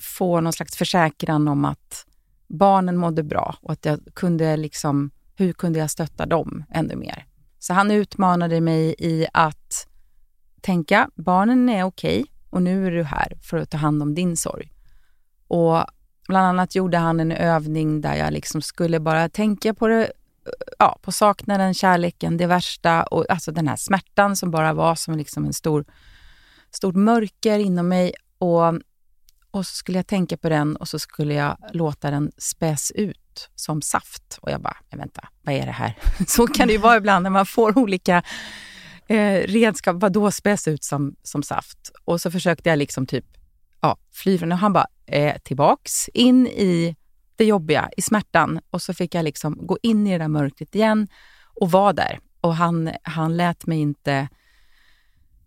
[0.00, 2.06] få någon slags försäkran om att
[2.48, 7.26] barnen mådde bra och att jag kunde liksom, hur kunde jag stötta dem ännu mer?
[7.58, 9.87] Så han utmanade mig i att
[10.60, 14.14] tänka, barnen är okej okay, och nu är du här för att ta hand om
[14.14, 14.72] din sorg.
[15.48, 15.84] Och
[16.28, 20.12] bland annat gjorde han en övning där jag liksom skulle bara tänka på det,
[20.78, 25.16] ja, på saknaden, kärleken, det värsta och alltså den här smärtan som bara var som
[25.16, 25.84] liksom en stor,
[26.70, 28.12] stort mörker inom mig.
[28.38, 28.74] Och,
[29.50, 33.50] och så skulle jag tänka på den och så skulle jag låta den späs ut
[33.54, 34.38] som saft.
[34.40, 35.98] Och jag bara, vänta, vad är det här?
[36.26, 38.22] Så kan det ju vara ibland när man får olika
[39.08, 41.92] eh, redskap, vad då späs ut som, som saft?
[42.04, 43.24] Och så försökte jag liksom typ
[43.80, 44.54] ja, fly från det.
[44.54, 46.96] Han bara, eh, tillbaks in i
[47.36, 48.60] det jobbiga, i smärtan.
[48.70, 51.08] Och så fick jag liksom gå in i det där mörkret igen
[51.60, 52.18] och vara där.
[52.40, 54.28] Och han, han lät mig inte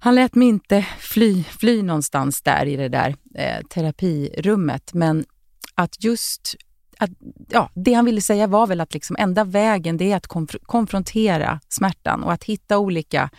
[0.04, 4.94] han lät mig inte fly, fly någonstans där i det där eh, terapirummet.
[4.94, 5.26] Men
[5.76, 6.56] att just
[7.02, 7.10] att,
[7.50, 10.56] ja, det han ville säga var väl att liksom enda vägen det är att konf
[10.64, 13.30] konfrontera smärtan och att hitta olika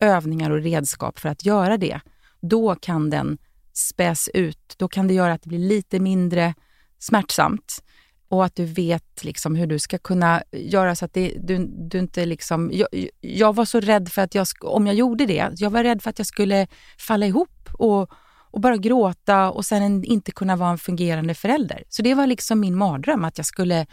[0.00, 2.00] övningar och redskap för att göra det.
[2.40, 3.38] Då kan den
[3.72, 4.74] späs ut.
[4.76, 6.54] Då kan det göra att det blir lite mindre
[6.98, 7.82] smärtsamt
[8.28, 11.98] och att du vet liksom hur du ska kunna göra så att det, du, du
[11.98, 12.70] inte liksom...
[12.72, 12.88] Jag,
[13.20, 16.10] jag, var så rädd för att jag, om jag gjorde det, jag var rädd för
[16.10, 16.66] att jag skulle
[16.98, 18.10] falla ihop och
[18.52, 21.84] och bara gråta och sen inte kunna vara en fungerande förälder.
[21.88, 23.86] Så det var liksom min mardröm, att jag skulle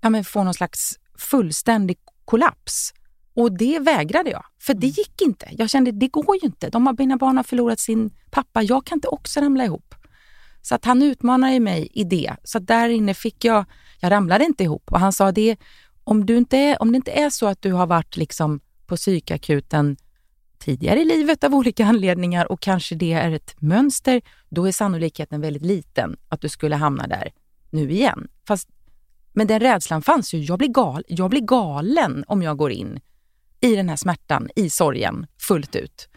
[0.00, 2.92] ja, få någon slags fullständig kollaps.
[3.34, 4.94] Och det vägrade jag, för det mm.
[4.96, 5.48] gick inte.
[5.50, 6.70] Jag kände, det går ju inte.
[6.70, 9.94] De har, mina barn har förlorat sin pappa, jag kan inte också ramla ihop.
[10.62, 12.36] Så att han utmanade mig i det.
[12.44, 13.64] Så där inne fick jag,
[14.00, 14.92] jag ramlade inte ihop.
[14.92, 15.56] Och han sa det,
[16.04, 18.96] om, du inte är, om det inte är så att du har varit liksom på
[18.96, 19.96] psykakuten
[20.66, 25.40] tidigare i livet av olika anledningar och kanske det är ett mönster, då är sannolikheten
[25.40, 27.32] väldigt liten att du skulle hamna där
[27.70, 28.28] nu igen.
[28.48, 28.68] Fast,
[29.32, 30.38] men den rädslan fanns ju.
[30.38, 33.00] Jag blir, gal, jag blir galen om jag går in
[33.60, 36.08] i den här smärtan, i sorgen, fullt ut.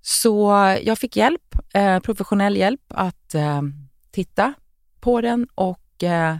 [0.00, 0.50] Så
[0.82, 3.62] jag fick hjälp, eh, professionell hjälp att eh,
[4.10, 4.54] titta
[5.00, 6.36] på den och eh,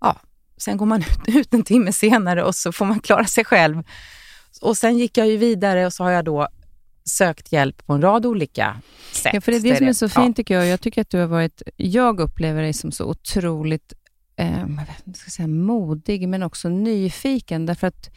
[0.00, 0.20] ja,
[0.56, 3.82] sen går man ut, ut en timme senare och så får man klara sig själv.
[4.60, 6.48] Och sen gick jag ju vidare och så har jag då
[7.04, 8.80] sökt hjälp på en rad olika
[9.12, 9.34] sätt.
[9.34, 10.66] Ja, för det är det som är så fint tycker jag.
[10.66, 13.92] Jag tycker att du har varit, jag upplever dig som så otroligt
[14.36, 17.66] eh, jag vet, ska säga, modig, men också nyfiken.
[17.66, 18.10] Därför att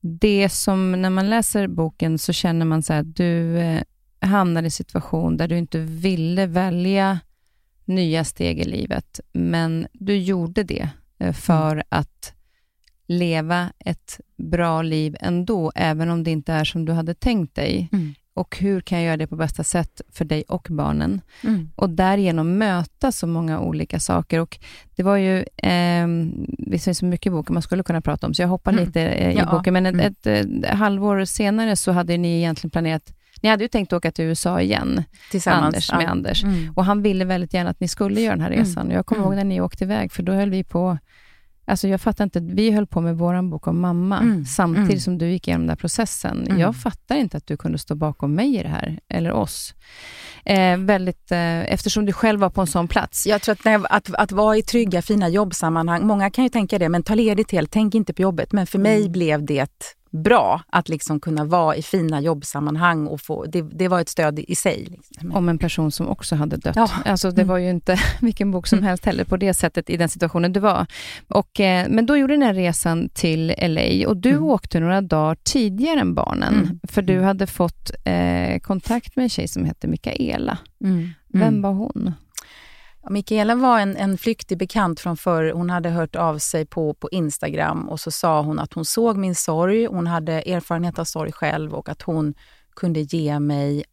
[0.00, 3.82] det som, när man läser boken så känner man så att du eh,
[4.20, 7.20] hamnade i en situation där du inte ville välja
[7.84, 11.84] nya steg i livet, men du gjorde det eh, för mm.
[11.88, 12.32] att
[13.06, 17.88] leva ett bra liv ändå, även om det inte är som du hade tänkt dig.
[17.92, 18.14] Mm.
[18.34, 21.20] Och hur kan jag göra det på bästa sätt för dig och barnen?
[21.44, 21.70] Mm.
[21.76, 24.40] Och därigenom möta så många olika saker.
[24.40, 24.58] Och
[24.96, 26.06] Det var ju, eh,
[26.58, 28.84] det finns så mycket boken man skulle kunna prata om, så jag hoppar mm.
[28.84, 29.50] lite eh, i ja.
[29.50, 29.72] boken.
[29.72, 30.06] Men ett, mm.
[30.06, 30.26] ett,
[30.64, 33.12] ett, halvår senare så hade ni egentligen planerat
[33.42, 36.08] ni hade ju tänkt åka till USA igen, Tillsammans, Anders, med ja.
[36.08, 36.44] Anders.
[36.44, 36.72] Mm.
[36.76, 38.82] Och han ville väldigt gärna att ni skulle göra den här resan.
[38.82, 38.96] Mm.
[38.96, 39.32] Jag kommer mm.
[39.32, 40.98] ihåg när ni åkte iväg, för då höll vi på
[41.68, 44.44] Alltså jag fattar inte, vi höll på med vår bok om mamma, mm.
[44.44, 45.00] samtidigt mm.
[45.00, 46.46] som du gick igenom den här processen.
[46.46, 46.60] Mm.
[46.60, 49.74] Jag fattar inte att du kunde stå bakom mig i det här, eller oss.
[50.44, 53.26] Eh, väldigt, eh, eftersom du själv var på en sån plats.
[53.26, 56.78] Jag tror att, när, att, att vara i trygga, fina jobbsammanhang, många kan ju tänka
[56.78, 58.52] det, men ta ledigt helt, tänk inte på jobbet.
[58.52, 59.12] Men för mig mm.
[59.12, 64.00] blev det bra att liksom kunna vara i fina jobbsammanhang och få, det, det var
[64.00, 64.86] ett stöd i sig.
[64.90, 65.32] Liksom.
[65.32, 66.76] Om en person som också hade dött.
[66.76, 66.90] Ja.
[67.04, 67.48] Alltså det mm.
[67.48, 68.88] var ju inte vilken bok som mm.
[68.88, 70.86] helst heller på det sättet i den situationen du var.
[71.28, 74.44] Och, eh, men då gjorde du den här resan till LA och du mm.
[74.44, 76.80] åkte några dagar tidigare än barnen, mm.
[76.82, 77.24] för du mm.
[77.24, 80.58] hade fått eh, kontakt med en tjej som hette Mikaela.
[80.84, 81.08] Mm.
[81.28, 82.14] Vem var hon?
[83.10, 85.52] Mikaela var en, en flyktig bekant från förr.
[85.52, 89.16] Hon hade hört av sig på, på Instagram och så sa hon att hon såg
[89.16, 89.86] min sorg.
[89.86, 92.34] Hon hade erfarenhet av sorg själv och att hon
[92.76, 93.84] kunde ge mig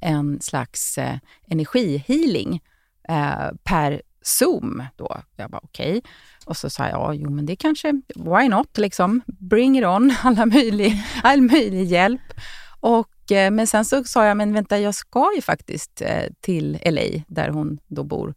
[0.00, 2.62] en slags eh, energihealing
[3.08, 4.82] eh, per Zoom.
[4.96, 5.20] Då.
[5.36, 5.98] Jag bara okej.
[5.98, 6.10] Okay.
[6.46, 9.20] Och så sa jag, ja, jo men det kanske, why not liksom?
[9.26, 12.32] Bring it on, alla möjlig, all möjlig hjälp.
[12.80, 16.78] Och, eh, men sen så sa jag, men vänta, jag ska ju faktiskt eh, till
[16.84, 18.34] LA där hon då bor.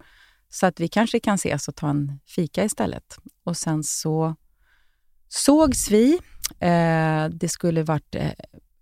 [0.50, 3.18] Så att vi kanske kan ses och ta en fika istället.
[3.44, 4.36] Och sen så
[5.28, 6.20] sågs vi.
[6.60, 8.32] Eh, det skulle varit eh,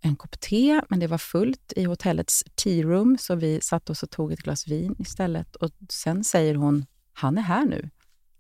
[0.01, 4.03] en kopp te, men det var fullt i hotellets tea room, så vi satt oss
[4.03, 5.55] och tog ett glas vin istället.
[5.55, 7.89] Och sen säger hon, han är här nu.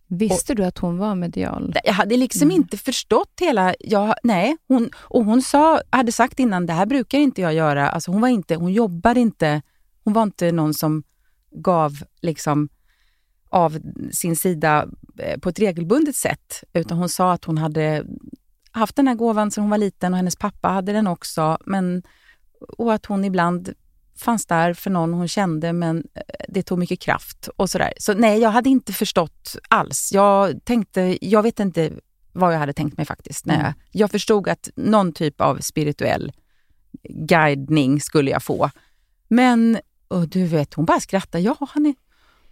[0.07, 1.75] Visste och, du att hon var medial?
[1.83, 2.55] Jag hade liksom mm.
[2.55, 3.75] inte förstått hela...
[3.79, 7.89] Jag, nej, hon, och hon sa, hade sagt innan, det här brukar inte jag göra.
[7.89, 9.61] Alltså hon, var inte, hon jobbade inte...
[10.03, 11.03] Hon var inte någon som
[11.51, 12.69] gav liksom
[13.55, 13.79] av
[14.11, 14.87] sin sida
[15.19, 18.05] eh, på ett regelbundet sätt, utan hon sa att hon hade
[18.71, 21.57] haft den här gåvan sedan hon var liten och hennes pappa hade den också.
[21.65, 22.03] Men,
[22.77, 23.73] och att hon ibland
[24.17, 27.93] fanns där för någon hon kände, men eh, det tog mycket kraft och sådär.
[27.97, 30.11] Så nej, jag hade inte förstått alls.
[30.13, 31.91] Jag tänkte, jag vet inte
[32.33, 33.47] vad jag hade tänkt mig faktiskt.
[33.47, 33.73] Mm.
[33.91, 36.31] jag förstod att någon typ av spirituell
[37.09, 38.69] guidning skulle jag få.
[39.27, 41.43] Men, och du vet, hon bara skrattade.
[41.43, 41.95] Ja, han är,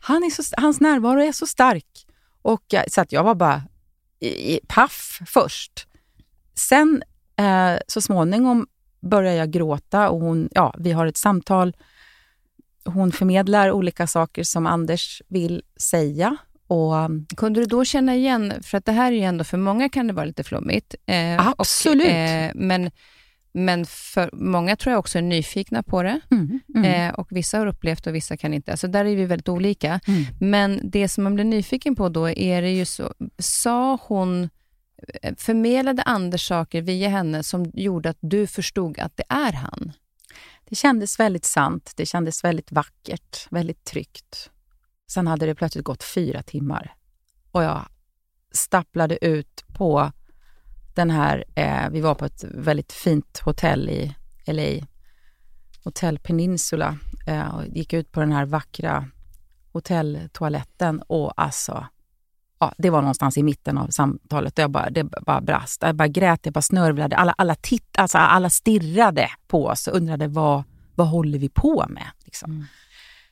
[0.05, 1.85] han är så, hans närvaro är så stark.
[2.41, 3.63] Och, så att jag var bara
[4.19, 5.87] i, paff först.
[6.55, 7.03] Sen
[7.37, 8.67] eh, så småningom
[9.01, 11.75] börjar jag gråta och hon, ja, vi har ett samtal.
[12.85, 16.37] Hon förmedlar olika saker som Anders vill säga.
[16.67, 16.93] Och,
[17.37, 20.07] Kunde du då känna igen, för att det här är ju ändå, för många kan
[20.07, 20.95] det vara lite flummigt.
[21.05, 22.07] Eh, absolut.
[22.07, 22.91] Och, eh, men
[23.53, 26.19] men för många tror jag också är nyfikna på det.
[26.31, 27.09] Mm, mm.
[27.09, 28.71] Eh, och Vissa har upplevt och vissa kan inte.
[28.71, 29.99] Alltså där är vi väldigt olika.
[30.07, 30.23] Mm.
[30.39, 34.49] Men det som man blir nyfiken på då är det ju så, sa hon,
[35.21, 39.91] eh, förmedlade Anders saker via henne som gjorde att du förstod att det är han?
[40.69, 41.93] Det kändes väldigt sant.
[41.95, 44.49] Det kändes väldigt vackert, väldigt tryggt.
[45.11, 46.95] Sen hade det plötsligt gått fyra timmar
[47.51, 47.85] och jag
[48.51, 50.11] stapplade ut på
[50.95, 54.15] den här, eh, vi var på ett väldigt fint hotell i
[54.45, 54.85] LA,
[55.83, 59.07] Hotell Peninsula, eh, och gick ut på den här vackra
[59.73, 61.87] hotelltoaletten och alltså,
[62.59, 64.57] ja, det var någonstans i mitten av samtalet.
[64.57, 65.81] Jag bara, det bara brast.
[65.81, 67.15] Jag bara grät, jag bara snörvlade.
[67.15, 70.63] Alla, alla, titt, alltså, alla stirrade på oss och undrade vad,
[70.95, 72.07] vad håller vi på med?
[72.25, 72.67] Liksom.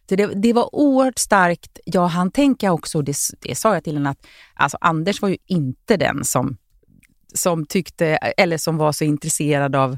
[0.09, 1.79] Så det, det var oerhört starkt.
[1.85, 5.37] Jag hann tänka också, det, det sa jag till henne, att alltså, Anders var ju
[5.45, 6.57] inte den som,
[7.35, 9.97] som tyckte, eller som var så intresserad av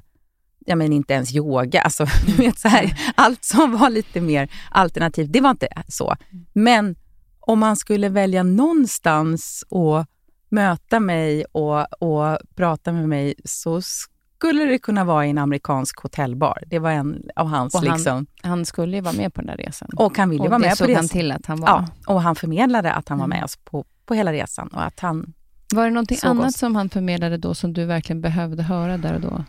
[0.65, 4.49] ja men inte ens yoga, alltså, du vet, så här, allt som var lite mer
[4.71, 6.15] alternativt, det var inte så.
[6.53, 6.95] Men
[7.39, 10.07] om man skulle välja någonstans att
[10.49, 15.99] möta mig och, och prata med mig så skulle det kunna vara i en amerikansk
[16.01, 16.63] hotellbar.
[16.67, 17.75] Det var en av hans...
[17.75, 19.89] Och han, liksom, han skulle ju vara med på den där resan.
[19.95, 21.01] och han ville och vara det med på såg resan.
[21.01, 21.67] han till att han var.
[21.67, 23.37] Ja, och han förmedlade att han var Mm.
[23.37, 25.33] med oss på, på hela resan och att han
[25.73, 26.57] Var det någonting annat oss.
[26.57, 29.43] som han förmedlade då som du verkligen behövde höra där och då?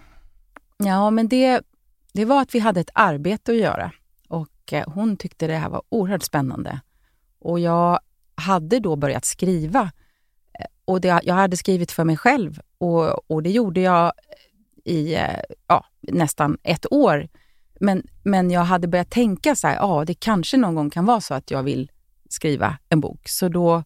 [0.76, 1.62] Ja, men det,
[2.12, 3.92] det var att vi hade ett arbete att göra
[4.28, 6.80] och eh, hon tyckte det här var oerhört spännande.
[7.38, 7.98] Och jag
[8.34, 9.82] hade då börjat skriva
[10.58, 14.12] eh, och det, jag hade skrivit för mig själv och, och det gjorde jag
[14.84, 17.28] i eh, ja, nästan ett år.
[17.80, 21.20] Men, men jag hade börjat tänka så här, ja, det kanske någon gång kan vara
[21.20, 21.90] så att jag vill
[22.28, 23.28] skriva en bok.
[23.28, 23.84] Så då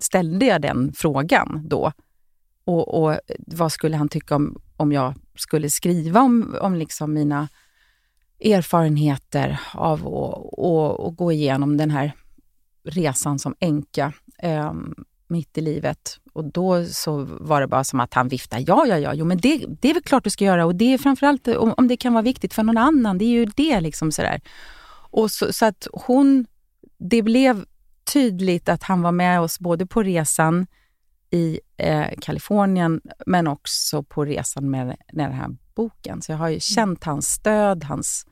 [0.00, 1.92] ställde jag den frågan då.
[2.64, 7.48] Och, och vad skulle han tycka om, om jag skulle skriva om, om liksom mina
[8.44, 12.12] erfarenheter av att och, och gå igenom den här
[12.84, 14.72] resan som änka eh,
[15.28, 16.20] mitt i livet.
[16.32, 18.64] Och då så var det bara som att han viftade.
[18.66, 20.94] Ja, ja, ja, jo, men det, det är väl klart du ska göra och det
[20.94, 23.18] är framförallt om, om det kan vara viktigt för någon annan.
[23.18, 24.40] Det är ju det liksom sådär.
[25.10, 26.46] Och så, så att hon,
[26.98, 27.64] det blev
[28.12, 30.66] tydligt att han var med oss både på resan
[31.30, 34.96] i eh, Kalifornien men också på resan med, med
[35.26, 36.22] den här boken.
[36.22, 38.26] Så jag har ju känt hans stöd, hans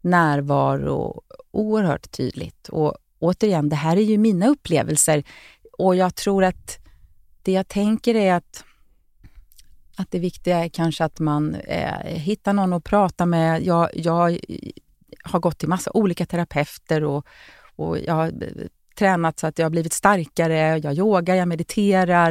[0.00, 2.68] närvaro oerhört tydligt.
[2.68, 5.24] Och återigen, det här är ju mina upplevelser
[5.78, 6.78] och jag tror att
[7.42, 8.64] det jag tänker är att,
[9.96, 13.62] att det viktiga är kanske att man eh, hittar någon att prata med.
[13.62, 14.38] Jag, jag
[15.24, 17.26] har gått till massa olika terapeuter och,
[17.76, 18.32] och jag har
[18.98, 20.78] tränat så att jag har blivit starkare.
[20.78, 22.30] Jag yogar, jag mediterar.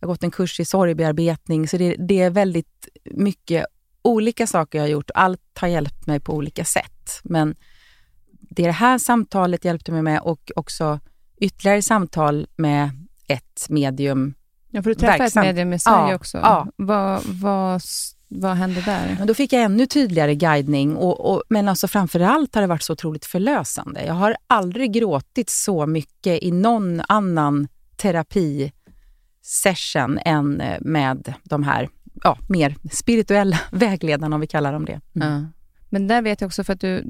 [0.00, 1.68] Jag har gått en kurs i sorgbearbetning.
[1.68, 3.66] Så det, det är väldigt mycket
[4.02, 5.10] olika saker jag har gjort.
[5.14, 7.20] Allt har hjälpt mig på olika sätt.
[7.24, 7.54] Men
[8.30, 11.00] det det här samtalet hjälpte mig med och också
[11.40, 12.90] ytterligare samtal med
[13.28, 14.34] ett medium.
[14.70, 15.44] Ja, för du träffade Verksamt.
[15.46, 16.38] ett medium i Sverige Ja, också.
[16.38, 16.66] ja.
[16.76, 17.82] Vad, vad,
[18.28, 19.16] vad hände där?
[19.18, 20.96] Men då fick jag ännu tydligare guidning.
[20.96, 24.04] Och, och, men alltså framför allt har det varit så otroligt förlösande.
[24.06, 31.88] Jag har aldrig gråtit så mycket i någon annan terapisession än eh, med de här
[32.24, 35.00] ja, mer spirituella vägledarna, om vi kallar dem det.
[35.14, 35.28] Mm.
[35.32, 35.44] Ja.
[35.90, 37.04] Men där vet jag också, för att du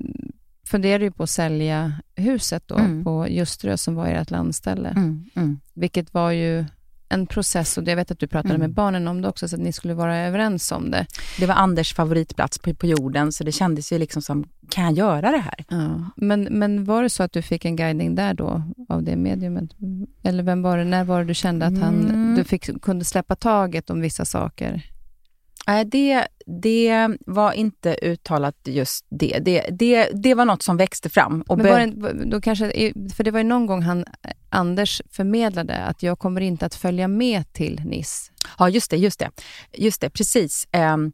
[0.66, 3.04] funderade ju på att sälja huset då Mm.
[3.04, 4.88] på Ljusterö som var ert landställe.
[4.88, 5.60] Mm, mm.
[5.74, 6.64] Vilket var ju
[7.08, 8.60] en process och jag vet att du pratade Mm.
[8.60, 11.06] med barnen om det också, så att ni skulle vara överens om det.
[11.38, 14.92] Det var Anders favoritplats på, på jorden, så det kändes ju liksom som, kan jag
[14.92, 15.64] göra det här?
[15.68, 16.04] Ja.
[16.16, 19.70] Men, men var det så att du fick en guidning där då av det mediumet?
[20.22, 22.34] Eller vem var det, när var det du kände att han, Mm.
[22.36, 24.82] du fick, kunde släppa taget om vissa saker?
[25.68, 29.38] Nej, det, det var inte uttalat just det.
[29.38, 30.10] Det, det.
[30.14, 31.42] det var något som växte fram.
[31.42, 34.04] Och Men var det, då kanske, för det var ju någon gång han,
[34.48, 38.32] Anders förmedlade att jag kommer inte att följa med till Nice.
[38.58, 38.96] Ja, just det.
[38.96, 39.30] Just det,
[39.72, 40.68] just det precis.
[40.72, 41.12] Ehm,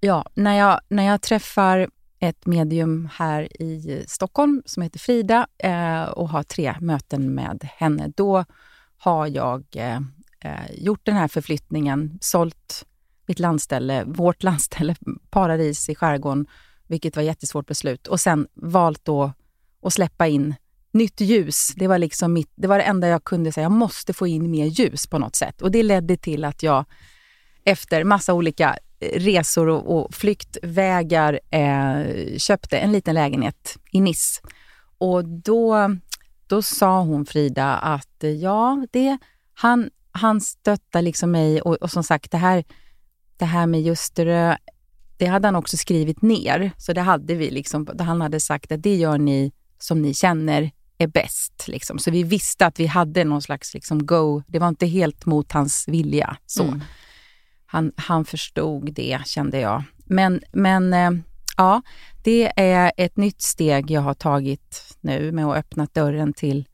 [0.00, 1.88] ja, när, jag, när jag träffar
[2.18, 8.12] ett medium här i Stockholm som heter Frida eh, och har tre möten med henne,
[8.16, 8.44] då
[8.98, 10.00] har jag eh,
[10.40, 12.86] eh, gjort den här förflyttningen, sålt
[13.26, 14.96] mitt landställe, vårt landställe,
[15.30, 16.46] Paradis i skärgården,
[16.86, 19.32] vilket var ett jättesvårt beslut, och sen valt då
[19.82, 20.54] att släppa in
[20.92, 21.72] nytt ljus.
[21.76, 23.64] Det var, liksom mitt, det var det enda jag kunde säga.
[23.64, 25.62] Jag måste få in mer ljus på något sätt.
[25.62, 26.84] Och det ledde till att jag
[27.64, 34.40] efter massa olika eh, resor och, och flyktvägar eh, köpte en liten lägenhet i Nice.
[34.98, 35.96] Och då,
[36.46, 39.18] då sa hon, Frida, att eh, ja, det,
[39.54, 42.64] han, han stöttar liksom mig och, och som sagt, det här,
[43.42, 44.56] det här med Ljusterö,
[45.16, 46.70] det hade han också skrivit ner.
[46.76, 50.70] Så det hade vi liksom, han hade sagt att det gör ni som ni känner
[50.98, 51.68] är bäst.
[51.68, 51.98] Liksom.
[51.98, 54.42] Så vi visste att vi hade någon slags liksom, go.
[54.46, 56.36] Det var inte helt mot hans vilja.
[56.46, 56.62] Så.
[56.62, 56.80] Mm.
[57.66, 59.82] Han, han förstod det, kände jag.
[60.04, 61.10] Men, men eh,
[61.56, 61.82] ja,
[62.24, 66.68] det är ett nytt steg jag har tagit nu med att öppna dörren till,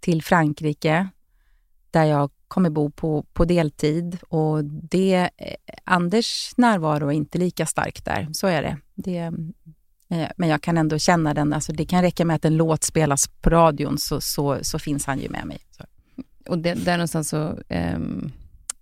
[0.00, 1.08] till Frankrike,
[1.90, 4.18] där jag kommer bo på, på deltid.
[4.28, 8.76] Och det, eh, Anders närvaro är inte lika stark där, så är det.
[8.94, 9.18] det
[10.10, 12.84] eh, men jag kan ändå känna den, alltså det kan räcka med att en låt
[12.84, 15.58] spelas på radion så, så, så finns han ju med mig.
[15.70, 15.84] Så.
[16.48, 18.32] Och det, där någonstans så, ehm,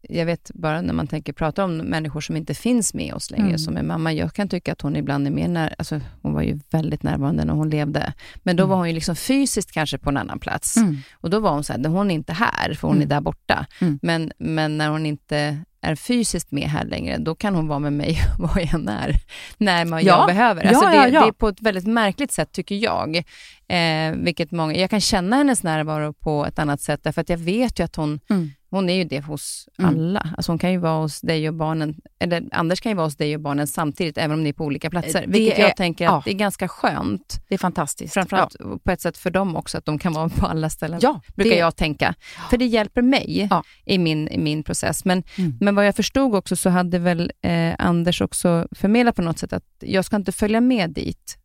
[0.03, 3.47] jag vet bara när man tänker prata om människor som inte finns med oss längre,
[3.47, 3.59] Mm.
[3.59, 4.13] som är mamma.
[4.13, 7.45] Jag kan tycka att hon ibland är mer när, alltså hon var ju väldigt närvarande
[7.45, 8.13] när hon levde.
[8.43, 8.71] Men då Mm.
[8.71, 10.77] var hon ju liksom fysiskt kanske på en annan plats.
[10.77, 10.97] Mm.
[11.13, 13.07] Och då var hon så här, hon är inte här, för hon Mm.
[13.07, 13.67] är där borta.
[13.81, 13.99] Mm.
[14.03, 17.93] Men, men när hon inte är fysiskt med här längre, då kan hon vara med
[17.93, 19.17] mig var jag än är,
[19.59, 20.19] när man Ja.
[20.19, 20.65] jag behöver.
[20.65, 21.21] Alltså det, ja, ja.
[21.21, 23.23] det är på ett väldigt märkligt sätt, tycker jag.
[23.69, 27.39] Eh, vilket många, jag kan känna hennes närvaro på ett annat sätt, därför att jag
[27.39, 28.51] vet ju att hon, Mm.
[28.71, 29.91] hon är ju det hos Mm.
[29.91, 30.29] alla.
[30.37, 33.17] Alltså hon kan ju vara hos dig och barnen, eller Anders kan ju vara hos
[33.17, 35.21] dig och barnen samtidigt, även om ni är på olika platser.
[35.27, 36.23] Det Vilket är- jag tänker att ja.
[36.25, 37.41] det är ganska skönt.
[37.49, 38.15] Det är fantastiskt.
[38.15, 40.99] Framförallt på ett sätt för dem också, att de kan vara på alla ställen.
[41.03, 42.15] ja, Brukar det, jag tänka.
[42.51, 43.63] För det hjälper mig Ja.
[43.85, 45.05] i, min, i min process.
[45.05, 45.57] Men, Mm.
[45.61, 49.53] men vad jag förstod också så hade väl eh, Anders också förmedlat på något sätt
[49.53, 51.39] att jag ska inte följa med dit.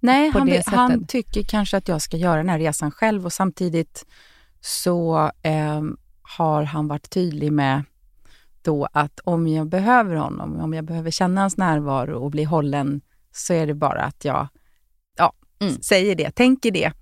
[0.00, 3.32] Nej, han, vill- han tycker kanske att jag ska göra den här resan själv och
[3.32, 4.06] samtidigt
[4.60, 7.82] så ehm, har han varit tydlig med
[8.62, 13.00] då att om jag behöver honom, om jag behöver känna hans närvaro och bli hållen,
[13.32, 14.48] så är det bara att jag
[15.18, 15.82] ja, Mm.
[15.82, 16.92] säger det, tänker det.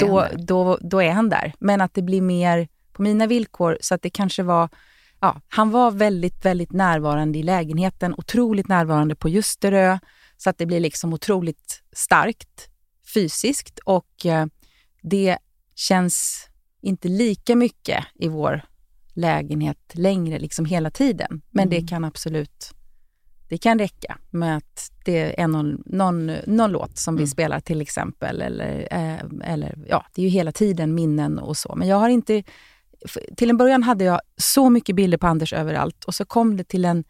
[0.00, 1.52] Då, då, då är han där.
[1.58, 4.68] Men att det blir mer på mina villkor, så att det kanske var
[5.20, 9.98] Ja, han var väldigt, väldigt närvarande i lägenheten, otroligt närvarande på Ljusterö,
[10.38, 12.68] så att det blir liksom otroligt starkt
[13.14, 14.46] fysiskt och eh,
[15.02, 15.38] det
[15.74, 16.46] känns
[16.80, 18.62] inte lika mycket i vår
[19.14, 21.42] lägenhet längre, liksom hela tiden.
[21.50, 21.80] Men Mm.
[21.80, 22.70] det kan absolut,
[23.48, 27.28] det kan räcka med att det är någon, någon, någon låt som vi Mm.
[27.28, 28.42] spelar till exempel.
[28.42, 31.74] Eller, eh, eller ja, det är ju hela tiden minnen och så.
[31.76, 32.42] Men jag har inte,
[33.36, 36.64] till en början hade jag så mycket bilder på Anders överallt och så kom det
[36.64, 37.04] till en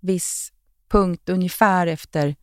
[0.00, 0.52] viss
[0.88, 2.36] punkt ungefär efter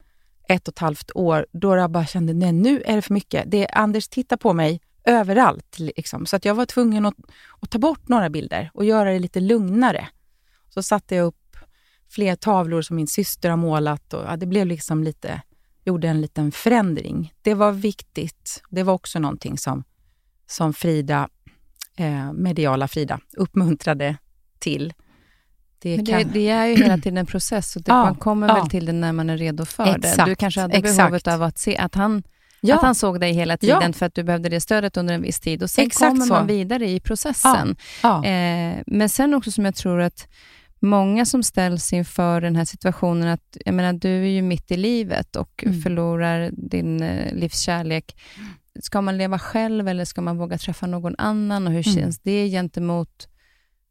[0.52, 3.52] ett och ett halvt år då jag bara kände, nej nu är det för mycket.
[3.52, 5.80] Det, Anders tittar på mig överallt.
[5.80, 6.26] Liksom.
[6.26, 7.16] Så att jag var tvungen att,
[7.60, 10.08] att ta bort några bilder och göra det lite lugnare.
[10.70, 11.58] Så satte jag upp
[12.10, 15.42] fler tavlor som min syster har målat och ja, det blev liksom lite,
[15.84, 17.34] gjorde en liten förändring.
[17.42, 18.64] Det var viktigt.
[18.70, 19.84] Det var också någonting som,
[20.48, 21.30] som Frida,
[21.98, 24.18] eh, mediala Frida, uppmuntrade
[24.60, 24.94] till.
[25.82, 28.54] Det det, det är ju hela tiden en process och det, Ja, man kommer ja.
[28.56, 29.92] väl till det när man är redo för det.
[30.02, 30.98] Du Exakt, kanske hade exakt.
[30.98, 32.24] behovet av att se att han,
[32.62, 35.22] ja, att han såg dig hela tiden för att du behövde det stödet under en
[35.22, 36.34] viss tid och sen Exakt kommer så.
[36.34, 37.76] man vidare i processen.
[38.04, 40.28] Eh, men sen också som jag tror att
[40.80, 44.78] många som ställs inför den här situationen, att jag menar, du är ju mitt i
[44.78, 45.82] livet och Mm.
[45.82, 48.16] förlorar din eh, livskärlek.
[48.80, 51.96] Ska man leva själv eller ska man våga träffa någon annan och hur Mm.
[52.02, 53.28] känns det gentemot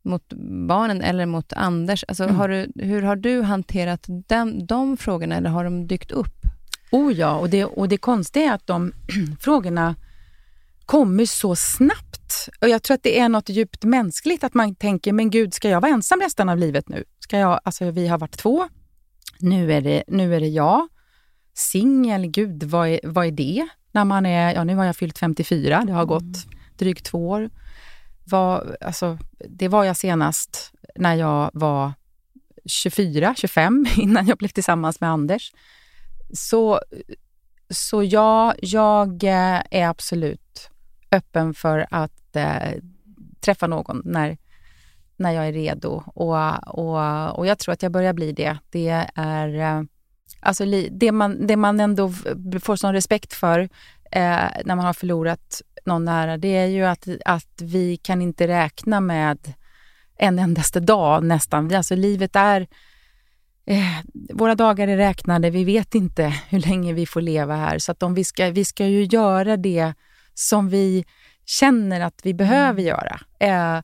[0.02, 0.32] mot
[0.68, 2.04] barnen eller mot Anders?
[2.08, 2.36] Alltså, Mm.
[2.36, 6.34] har du, hur har du hanterat dem, de frågorna eller har de dykt upp?
[6.92, 8.92] Oh ja, och det, och det konstiga är att de
[9.40, 9.94] frågorna
[10.86, 12.48] kommer så snabbt.
[12.60, 15.68] Och Jag tror att det är något djupt mänskligt att man tänker, men gud, ska
[15.68, 17.04] jag vara ensam resten av livet nu?
[17.18, 18.68] Ska jag, alltså vi har varit två,
[19.38, 20.88] nu är det, nu är det jag.
[21.54, 23.68] Singel, gud, vad är, vad är det?
[23.92, 26.46] När man är, ja nu har jag fyllt 54, det har gått
[26.78, 27.50] drygt två år
[28.30, 29.18] var, alltså,
[29.48, 31.92] det var jag senast när jag var
[32.64, 35.52] 24, 25, innan jag blev tillsammans med Anders.
[36.32, 36.80] Så,
[37.70, 40.70] så ja, jag eh, är absolut
[41.12, 42.72] öppen för att eh,
[43.40, 44.38] träffa någon när,
[45.16, 46.02] när jag är redo.
[46.06, 48.58] Och, och, och jag tror att jag börjar bli det.
[48.70, 49.82] Det är eh,
[50.40, 52.12] alltså, det, man, det man ändå
[52.62, 53.60] får sån respekt för
[54.12, 58.48] eh, när man har förlorat någon nära, det är ju att, att vi kan inte
[58.48, 59.52] räkna med
[60.18, 61.74] en endaste dag nästan.
[61.74, 62.66] Alltså livet är
[63.66, 63.98] eh,
[64.34, 67.78] våra dagar är räknade, vi vet inte hur länge vi får leva här.
[67.78, 69.92] Så att om vi, ska, vi ska ju göra det
[70.34, 71.04] som vi
[71.46, 73.20] känner att vi behöver göra.
[73.38, 73.82] Eh,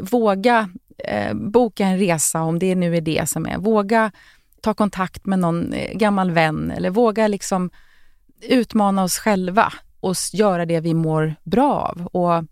[0.00, 3.58] våga eh, boka en resa, om det nu är det som är.
[3.58, 4.10] Våga
[4.60, 7.70] ta kontakt med någon eh, gammal vän eller våga liksom
[8.42, 9.72] utmana oss själva
[10.02, 12.06] och göra det vi mår bra av.
[12.06, 12.44] Och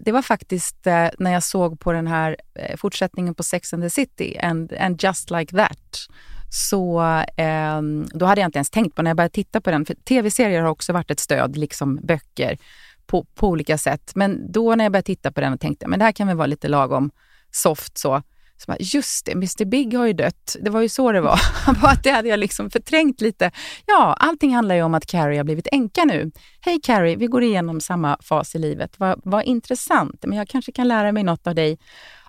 [0.00, 3.82] det var faktiskt eh, när jag såg på den här eh, fortsättningen på Sex and
[3.82, 6.06] the City, and, and just like that,
[6.50, 7.00] så
[7.36, 7.82] eh,
[8.14, 10.62] då hade jag inte ens tänkt på när jag började titta på den, för tv-serier
[10.62, 12.58] har också varit ett stöd, liksom böcker,
[13.06, 14.12] på, på olika sätt.
[14.14, 16.36] Men då när jag började titta på den och tänkte, men det här kan väl
[16.36, 17.10] vara lite lagom
[17.50, 18.22] soft så.
[18.60, 20.56] Så bara, just det, Mr Big har ju dött.
[20.60, 21.40] Det var ju så det var.
[21.82, 23.50] Bara att det hade jag liksom förträngt lite.
[23.86, 26.30] Ja, allting handlar ju om att Carrie har blivit änka nu.
[26.60, 28.94] Hej Carrie, vi går igenom samma fas i livet.
[28.98, 31.78] Vad, vad intressant, men jag kanske kan lära mig något av dig.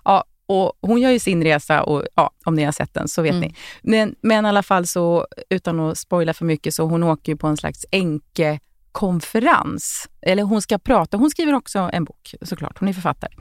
[0.04, 3.22] Ja, och hon gör ju sin resa och ja, om ni har sett den så
[3.22, 3.40] vet Mm.
[3.48, 3.54] ni.
[3.82, 7.36] Men, men i alla fall så, utan att spoila för mycket, så hon åker ju
[7.38, 10.08] på en slags änkekonferens.
[10.22, 13.32] Eller hon ska prata, hon skriver också en bok såklart, hon är författare.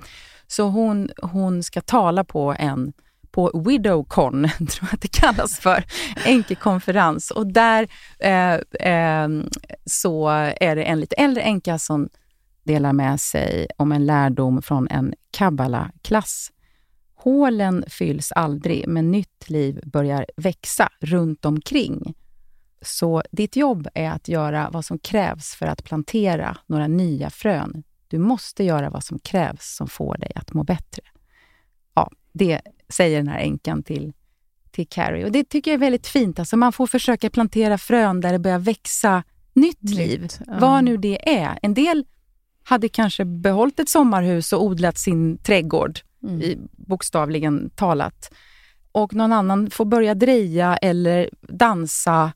[0.51, 2.93] Så hon, hon ska tala på en
[3.31, 5.83] på Widowcon, tror jag att det kallas för,
[6.25, 7.31] änkekonferens.
[7.31, 7.87] Och där
[8.19, 8.53] eh,
[8.93, 9.29] eh,
[9.85, 10.29] så
[10.61, 12.09] är det en lite äldre änka som
[12.63, 16.51] delar med sig om en lärdom från en kabbala-klass.
[17.15, 22.13] Hålen fylls aldrig, men nytt liv börjar växa runt omkring.
[22.81, 27.83] Så ditt jobb är att göra vad som krävs för att plantera några nya frön.
[28.11, 31.01] Du måste göra vad som krävs som får dig att må bättre.
[31.93, 34.13] Ja, det säger den här änkan till,
[34.71, 35.25] till Carrie.
[35.25, 36.39] Och det tycker jag är väldigt fint.
[36.39, 40.27] Alltså man får försöka plantera frön där det börjar växa nytt, liv.
[40.47, 40.53] Ja.
[40.59, 41.59] Vad nu det är.
[41.61, 42.05] En del
[42.63, 46.41] hade kanske behållit ett sommarhus och odlat sin trädgård, mm.
[46.41, 48.33] i, bokstavligen talat.
[48.91, 52.31] Och någon annan får börja dreja eller dansa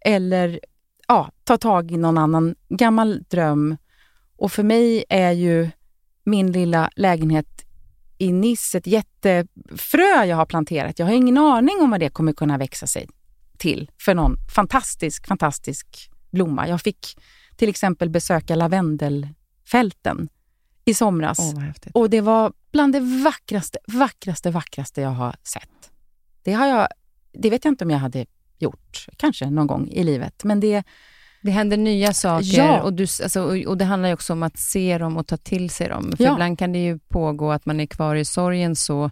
[0.00, 0.60] eller
[1.08, 3.76] ja, ta tag i någon annan gammal dröm.
[4.38, 5.70] Och för mig är ju
[6.24, 7.64] min lilla lägenhet
[8.18, 10.98] i Nice ett jättefrö jag har planterat.
[10.98, 13.08] Jag har ingen aning om vad det kommer kunna växa sig
[13.58, 16.68] till för någon fantastisk, fantastisk blomma.
[16.68, 17.18] Jag fick
[17.56, 20.28] till exempel besöka lavendelfälten
[20.84, 21.38] i somras.
[21.38, 25.90] Oh, och det var bland det vackraste, vackraste, vackraste jag har sett.
[26.42, 26.88] Det, har jag,
[27.32, 28.26] det vet jag inte om jag hade
[28.58, 30.44] gjort, kanske någon gång i livet.
[30.44, 30.84] Men det,
[31.40, 32.82] det händer nya saker ja.
[32.82, 35.88] och, du, alltså, och, det handlar också om att se dem och ta till sig
[35.88, 36.12] dem.
[36.16, 36.32] För ja.
[36.32, 39.10] ibland kan det ju pågå att man är kvar i sorgen så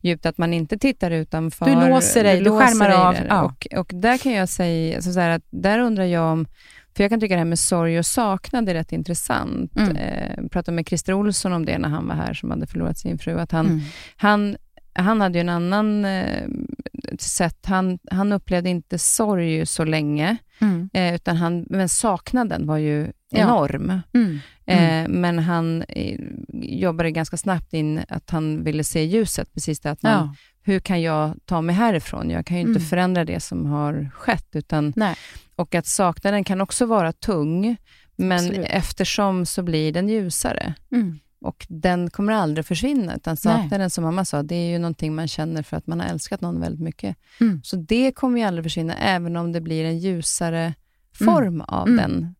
[0.00, 1.66] djupt att man inte tittar utanför.
[1.66, 3.16] Du låser dig, du, du skärmar av.
[3.28, 3.42] Ja.
[3.42, 6.46] Och, och där kan jag säga, alltså så att där undrar jag om
[6.96, 9.76] för jag kan tycka det här med sorg och saknad är rätt intressant.
[9.76, 9.96] Mm.
[9.96, 13.18] Eh, pratade med Christer Olsson om det när han var här, som hade förlorat sin
[13.18, 13.38] fru.
[13.38, 13.80] Att han, mm.
[14.16, 14.56] han
[14.92, 16.48] han hade ju en annan eh,
[17.18, 17.66] sätt.
[17.66, 20.90] Han, han upplevde inte sorg så länge, mm.
[20.92, 24.02] eh, utan han, men saknaden var ju enorm.
[24.12, 24.20] Ja.
[24.20, 24.38] Mm.
[24.66, 25.04] Mm.
[25.04, 26.20] Eh, men han eh,
[26.52, 30.34] jobbade ganska snabbt in att han ville se ljuset, precis det att man, ja.
[30.62, 32.30] hur kan jag ta mig härifrån?
[32.30, 32.88] Jag kan ju inte mm.
[32.88, 34.92] förändra det som har skett, utan,
[35.56, 37.76] och att saknaden kan också vara tung,
[38.16, 38.66] men Absolut.
[38.70, 40.74] eftersom så blir den ljusare.
[41.40, 41.48] Mm.
[41.48, 45.28] Och den kommer aldrig försvinna, utan saknaden, som mamma sa, det är ju någonting man
[45.28, 47.16] känner för att man har älskat någon väldigt mycket.
[47.40, 47.60] Mm.
[47.64, 50.74] Så det kommer ju aldrig försvinna, även om det blir en ljusare
[51.18, 51.60] form mm.
[51.60, 51.96] av mm.
[51.96, 52.34] den.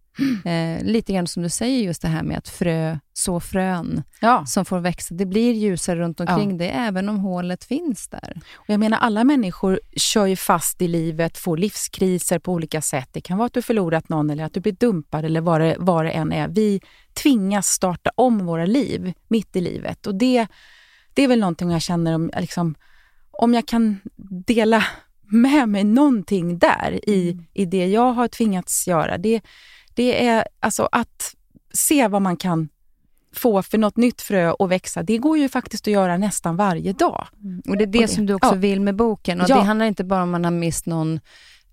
[0.44, 4.46] Eh, lite grann som du säger, just det här med att frö, så frön ja.
[4.46, 5.14] som får växa.
[5.14, 6.56] Det blir ljusare runt omkring ja.
[6.56, 8.40] det, även om hålet finns där.
[8.54, 13.08] Och jag menar, alla människor kör ju fast i livet, får livskriser på olika sätt.
[13.12, 15.76] Det kan vara att du förlorat någon eller att du blir dumpad eller vad det,
[15.78, 16.48] vad det än är.
[16.48, 16.80] Vi
[17.14, 20.46] tvingas starta om våra liv mitt i livet och det,
[21.14, 22.74] det är väl någonting jag känner om, liksom,
[23.30, 24.00] om jag kan
[24.46, 24.84] dela
[25.30, 27.44] med mig någonting där i, mm.
[27.52, 29.18] i det jag har tvingats göra.
[29.18, 29.40] Det,
[29.95, 31.34] det är alltså att
[31.72, 32.68] se vad man kan
[33.32, 36.93] få för något nytt frö att växa, det går ju faktiskt att göra nästan varje
[36.93, 37.26] dag.
[37.43, 37.62] Mm.
[37.68, 38.59] Och Det är det, det, som du också ja.
[38.59, 39.41] vill med boken.
[39.41, 39.57] Och ja.
[39.57, 41.20] Det handlar inte bara om man har mist någon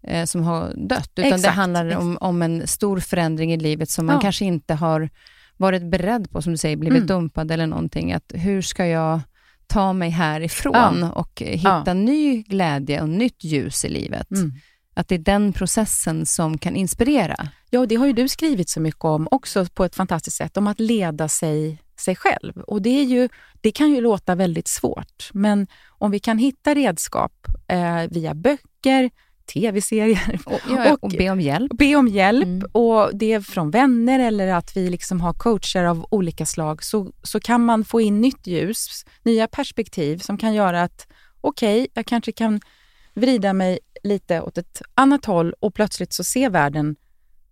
[0.03, 3.89] eh, som har dött, utan exakt, det handlar om, om, en stor förändring i livet
[3.89, 4.21] som man ja.
[4.21, 5.09] kanske inte har
[5.57, 7.07] varit beredd på, som du säger, blivit mm.
[7.07, 8.13] dumpad eller någonting.
[8.13, 9.19] Att hur ska jag
[9.67, 14.31] ta mig härifrån och hitta ny glädje och nytt ljus i livet?
[14.31, 14.51] Mm.
[14.97, 17.35] Att det är den processen som kan inspirera.
[17.69, 20.67] Ja, det har ju du skrivit så mycket om också på ett fantastiskt sätt, om
[20.67, 22.57] att leda sig, sig själv.
[22.57, 23.29] Och det, är ju,
[23.61, 27.31] det kan ju låta väldigt svårt, men om vi kan hitta redskap
[27.67, 29.09] eh, via böcker,
[29.53, 30.39] tv-serier.
[30.45, 31.71] Och, ja, och, och, be om hjälp.
[31.77, 32.69] Be om hjälp mm.
[32.71, 37.11] och det är från vänner eller att vi liksom har coacher av olika slag så,
[37.23, 41.07] så kan man få in nytt ljus, nya perspektiv som kan göra att
[41.41, 42.61] okej, okay, jag kanske kan
[43.13, 46.95] vrida mig lite åt ett annat håll och plötsligt så ser världen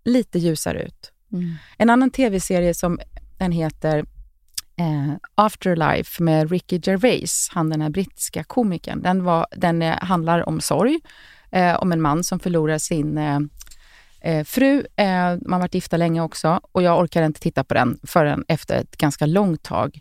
[0.05, 1.11] lite ljusare ut.
[1.33, 1.55] Mm.
[1.77, 2.99] En annan tv-serie som
[3.37, 4.05] den heter
[4.77, 9.01] eh, Afterlife med Ricky Gervais, han den här brittiska komikern.
[9.01, 10.99] Den, var, den eh, handlar om sorg,
[11.51, 13.39] eh, om en man som förlorar sin eh,
[14.21, 14.85] eh, fru.
[14.95, 18.45] Eh, man har varit gifta länge också och jag orkade inte titta på den förrän
[18.47, 19.99] efter ett ganska långt tag.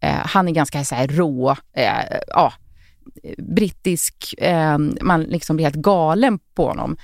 [0.00, 1.56] han är ganska så här, rå,
[2.26, 2.52] ja,
[3.38, 6.96] brittisk, eh, man liksom blir helt galen på honom.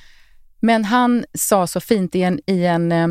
[0.60, 3.08] Men han sa så fint i en, i en eh,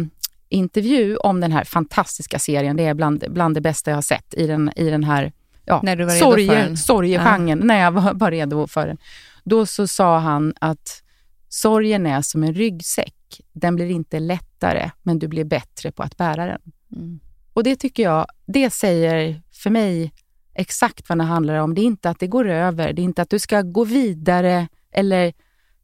[0.49, 4.33] intervju om den här fantastiska serien, det är bland, bland det bästa jag har sett
[4.33, 5.31] i den, i den här
[5.65, 6.77] ja, när du var redo sorge, för den.
[6.77, 7.65] sorgegenren, ja.
[7.65, 8.97] när jag var, var redo för den.
[9.43, 11.03] Då så sa han att
[11.49, 13.41] sorgen är som en ryggsäck.
[13.53, 16.61] Den blir inte lättare, men du blir bättre på att bära den.
[16.95, 17.19] Mm.
[17.53, 20.13] Och det tycker jag, det säger för mig
[20.53, 21.73] exakt vad det handlar om.
[21.75, 24.67] Det är inte att det går över, det är inte att du ska gå vidare
[24.91, 25.33] eller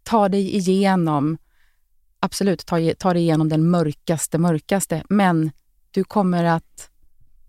[0.03, 1.37] ta dig igenom.
[2.19, 5.51] Absolut, ta, ta dig igenom den mörkaste, mörkaste, men
[5.91, 6.89] du kommer att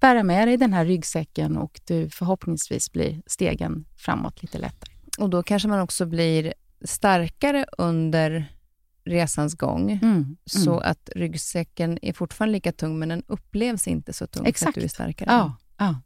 [0.01, 4.93] bära med dig den här ryggsäcken och du förhoppningsvis blir stegen framåt lite lättare.
[5.19, 6.55] Och då kanske man också blir
[6.85, 8.53] starkare under
[9.05, 9.91] resans gång.
[10.03, 10.37] Mm.
[10.47, 10.91] Så Mm.
[10.91, 14.75] att ryggsäcken är fortfarande lika tung, men den upplevs inte så tung för att Exakt.
[14.75, 15.29] du är starkare.
[15.31, 16.01] Ja, ja.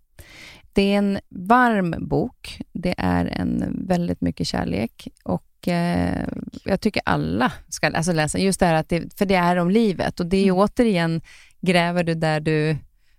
[0.75, 2.61] Det är en varm bok.
[2.73, 6.27] Det är en väldigt mycket kärlek och eh,
[6.65, 8.39] jag tycker alla ska alltså läsa.
[8.39, 10.57] Just det här att det, för det är om livet och det är Mm.
[10.57, 11.21] återigen,
[11.61, 12.77] gräver du där du,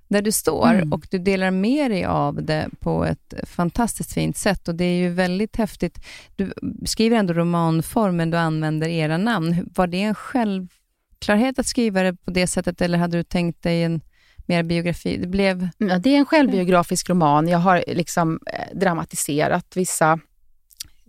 [0.07, 0.93] där du står Mm.
[0.93, 4.97] och du delar med dig av det på ett fantastiskt fint sätt och det är
[4.97, 6.05] ju väldigt häftigt.
[6.35, 6.53] Du
[6.85, 9.69] skriver ändå romanform, men du använder era namn.
[9.75, 13.83] Var det en självklarhet att skriva det på det sättet eller hade du tänkt dig
[13.83, 14.01] en
[14.45, 15.17] mer biografi?
[15.17, 15.69] Det blev...
[15.77, 17.47] Ja, det är en självbiografisk roman.
[17.47, 20.19] Jag har liksom eh, dramatiserat vissa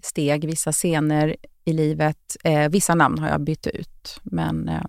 [0.03, 2.37] steg, vissa scener i livet.
[2.45, 4.83] Eh, vissa namn har jag bytt ut, men eh,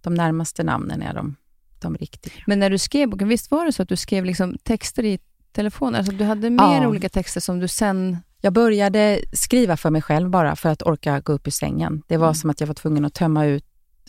[0.00, 1.36] de närmaste namnen är de,
[1.80, 2.32] de riktiga.
[2.46, 5.18] Men när du skrev boken, visst var det så att du skrev liksom texter i
[5.52, 5.94] telefon?
[5.94, 6.88] Alltså du hade mer Ja.
[6.88, 8.16] olika texter som du sen...
[8.40, 12.02] Jag började skriva för mig själv bara för att orka gå upp ur sängen.
[12.06, 12.34] Det var Mm.
[12.34, 13.64] som att jag var tvungen att tömma ut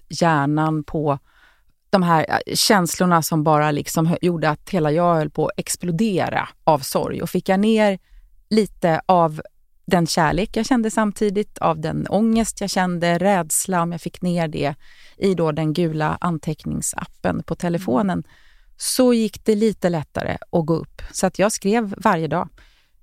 [0.09, 1.19] hjärnan på
[1.89, 6.49] de här eh, känslorna som bara liksom gjorde att hela jag höll på att explodera
[6.63, 7.21] av sorg.
[7.21, 7.99] Och fick jag ner
[8.49, 9.41] lite av
[9.85, 14.47] den kärlek jag kände samtidigt, av den ångest jag kände, rädsla, om jag fick ner
[14.47, 14.75] det
[15.17, 18.23] i då den gula anteckningsappen på telefonen,
[18.77, 21.01] så gick det lite lättare att gå upp.
[21.11, 22.49] Så att jag skrev varje dag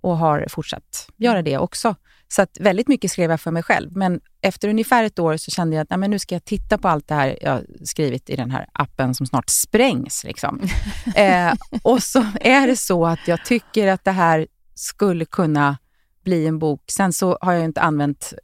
[0.01, 1.97] och har fortsatt göra det också.
[2.35, 3.97] Så att väldigt mycket skrev jag för mig själv.
[3.97, 6.78] Men efter ungefär ett år så kände jag att nej, men nu ska jag titta
[6.78, 10.24] på allt det här jag skrivit i den här appen som snart sprängs.
[10.24, 10.61] Liksom.
[11.16, 15.78] eh, och så är det så att jag tycker att det här skulle kunna
[16.24, 16.82] bli en bok.
[16.91, 18.35] Sen så har jag inte använt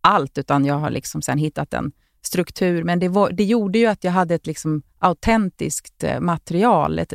[0.00, 1.92] allt, utan jag har liksom sen hittat en
[2.22, 2.84] struktur.
[2.84, 7.12] Men det, var, det gjorde ju att jag hade ett liksom autentiskt eh, material, ett,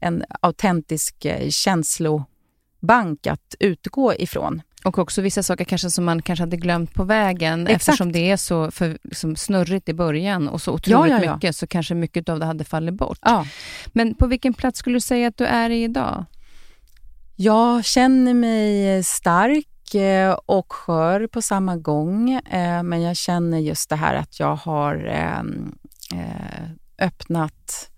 [0.00, 4.62] en autentisk eh, känslobank att utgå ifrån.
[4.86, 7.82] Och också vissa saker kanske som man kanske hade glömt på vägen Exakt.
[7.82, 11.34] eftersom det är så för, liksom, snurrigt i början och så otroligt Ja, ja, ja.
[11.34, 13.18] mycket så kanske mycket av det hade fallit bort.
[13.86, 16.24] Men på vilken plats skulle du säga att du är i idag?
[17.36, 23.88] Jag känner mig stark eh, och skör på samma gång, eh, men jag känner just
[23.90, 25.78] det här att jag har ehm,
[26.14, 27.90] eh, öppnat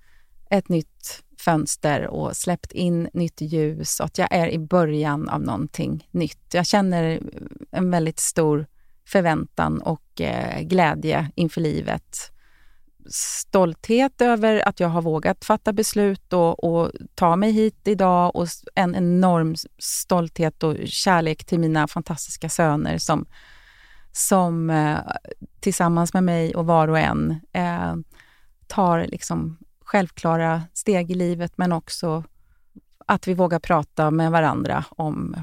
[0.51, 5.43] ett nytt fönster och släppt in nytt ljus och att jag är i början av
[5.43, 6.55] någonting nytt.
[6.55, 7.21] Jag känner
[7.71, 8.67] en väldigt stor
[9.07, 12.33] förväntan och eh, glädje inför livet.
[13.11, 18.47] Stolthet över att jag har vågat fatta beslut och, och ta mig hit idag och
[18.75, 23.27] en enorm stolthet och kärlek till mina fantastiska söner som,
[24.13, 24.99] som eh,
[25.61, 27.95] tillsammans med mig och var och en eh,
[28.67, 29.59] tar liksom
[29.89, 32.25] självklara steg i livet men också
[33.07, 35.37] att vi vågar prata med varandra om,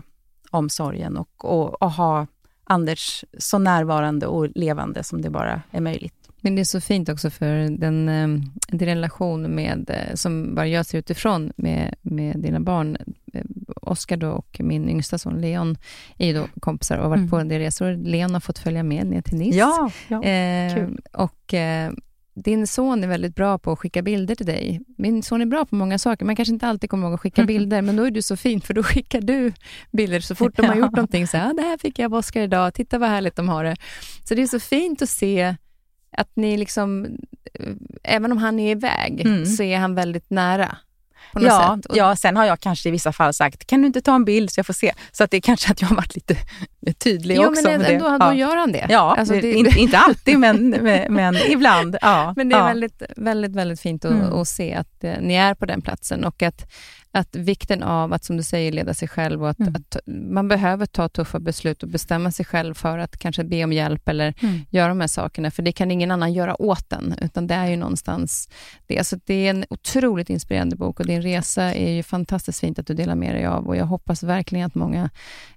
[0.51, 2.27] om sorgen och, och, och ha
[2.63, 6.29] Anders så närvarande och levande som det bara är möjligt.
[6.41, 8.27] Men det är så fint också för den, eh,
[8.67, 12.97] din relation med, eh, som bara jag ser utifrån med, med dina barn.
[13.33, 13.41] Eh,
[13.81, 15.77] Oskar då och min yngsta son Leon
[16.17, 17.29] är ju då kompisar och har varit Mm.
[17.29, 17.93] på en del resor.
[17.93, 19.57] Leon har fått följa med ner till Nice.
[19.57, 20.23] Ja, ja.
[20.23, 21.91] Eh, och eh,
[22.35, 24.81] din son är väldigt bra på att skicka bilder till dig.
[24.97, 27.43] Min son är bra på många saker, man kanske inte alltid kommer ihåg att skicka
[27.53, 29.53] bilder, men då är du så fin, för då skickar du
[29.91, 31.27] bilder så fort de har gjort någonting.
[31.27, 33.63] Så här, ah, det här fick jag av Oskar idag, titta vad härligt de har
[33.63, 33.75] det.
[34.23, 35.55] Så det är så fint att se
[36.17, 37.05] att ni liksom,
[37.53, 37.73] eh,
[38.03, 39.45] även om han är iväg, Mm.
[39.45, 40.77] så är han väldigt nära.
[41.33, 41.85] På något Ja, sätt.
[41.85, 44.25] Och- ja, sen har jag kanske i vissa fall sagt, kan du inte ta en
[44.25, 44.93] bild så jag får se?
[45.11, 46.35] Så att det är kanske att jag har varit lite
[47.03, 47.63] tydlig Jo, också.
[47.69, 48.17] men med ändå, det.
[48.17, 48.33] då ja.
[48.33, 48.85] gör han det.
[48.89, 51.97] Ja, Alltså, det, det- inte, inte alltid men, men, men ibland.
[52.01, 52.65] Ja, Men det är ja.
[52.65, 54.33] väldigt, väldigt, väldigt fint att, Mm.
[54.33, 56.71] att se att eh, ni är på den platsen och att,
[57.15, 59.75] att vikten av att, som du säger, leda sig själv och att, Mm.
[59.75, 59.97] att
[60.31, 64.09] man behöver ta tuffa beslut och bestämma sig själv för att kanske be om hjälp
[64.09, 64.59] eller Mm.
[64.69, 67.67] göra de här sakerna, för det kan ingen annan göra åt en, utan det är
[67.67, 68.49] ju någonstans
[68.87, 69.07] det.
[69.07, 72.87] Så det är en otroligt inspirerande bok och din resa är ju fantastiskt fint att
[72.87, 75.09] du delar med dig av och jag hoppas verkligen att många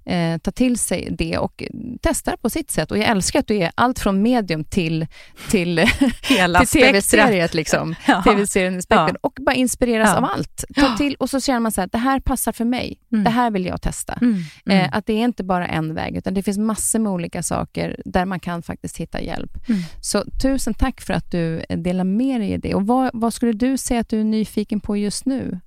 [0.04, 1.62] eh, tar till sig det och
[2.02, 2.90] testar på sitt sätt.
[2.90, 5.06] Och jag älskar att du är allt från medium till,
[5.50, 5.78] till
[6.22, 7.94] Hela till tv-seriet, liksom.
[8.06, 8.22] Ja.
[8.22, 9.18] tv-serien Spektrum, Ja.
[9.20, 10.16] och bara inspireras Ja.
[10.18, 10.64] av allt.
[10.76, 12.98] Ta till, och så känner man så här, det här passar för mig.
[13.12, 13.24] Mm.
[13.24, 14.12] Det här vill jag testa.
[14.20, 14.38] Mm.
[14.66, 14.84] Mm.
[14.84, 17.96] Eh, att det är inte bara en väg, utan det finns massor med olika saker
[18.04, 19.50] där man kan faktiskt hitta hjälp.
[19.68, 19.80] Mm.
[20.00, 22.74] Så tusen tack för att du eh, delar med dig i det.
[22.74, 25.60] Och vad, vad skulle du säga att du är nyfiken på just nu?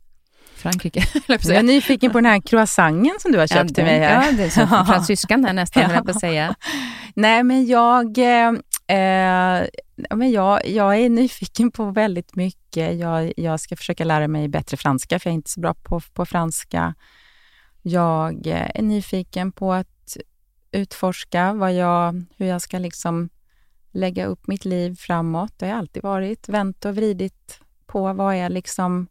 [0.55, 4.25] Frankrike, jag är nyfiken på den här croissanten som du har köpt till mig här.
[4.25, 5.93] Ja, det är så fransyskan här nästan, Ja.
[5.93, 6.55] jag på att säga.
[7.15, 8.17] Nej, men jag,
[8.91, 9.67] eh,
[10.09, 12.99] men jag, jag är nyfiken på väldigt mycket.
[12.99, 16.01] Jag, jag ska försöka lära mig bättre franska, för jag är inte så bra på,
[16.13, 16.95] på franska.
[17.81, 20.17] Jag eh, är nyfiken på att
[20.71, 23.29] utforska vad jag, hur jag ska liksom
[23.91, 25.53] lägga upp mitt liv framåt.
[25.57, 26.49] Det har jag alltid varit.
[26.49, 29.07] Vänt och vridit på vad är liksom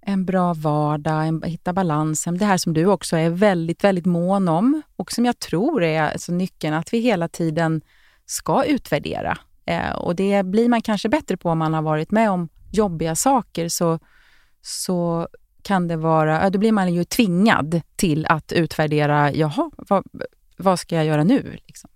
[0.00, 2.38] en bra vardag, en, hitta balansen.
[2.38, 6.02] Det här som du också är väldigt, väldigt mån om och som jag tror är
[6.02, 7.82] alltså nyckeln, att vi hela tiden
[8.26, 9.38] ska utvärdera.
[9.66, 13.14] Eh, och det blir man kanske bättre på om man har varit med om jobbiga
[13.14, 13.98] saker, så,
[14.62, 15.28] så
[15.62, 20.04] kan det vara, då blir man ju tvingad till att utvärdera, jaha, vad,
[20.56, 21.58] vad ska jag göra nu?
[21.66, 21.90] Liksom.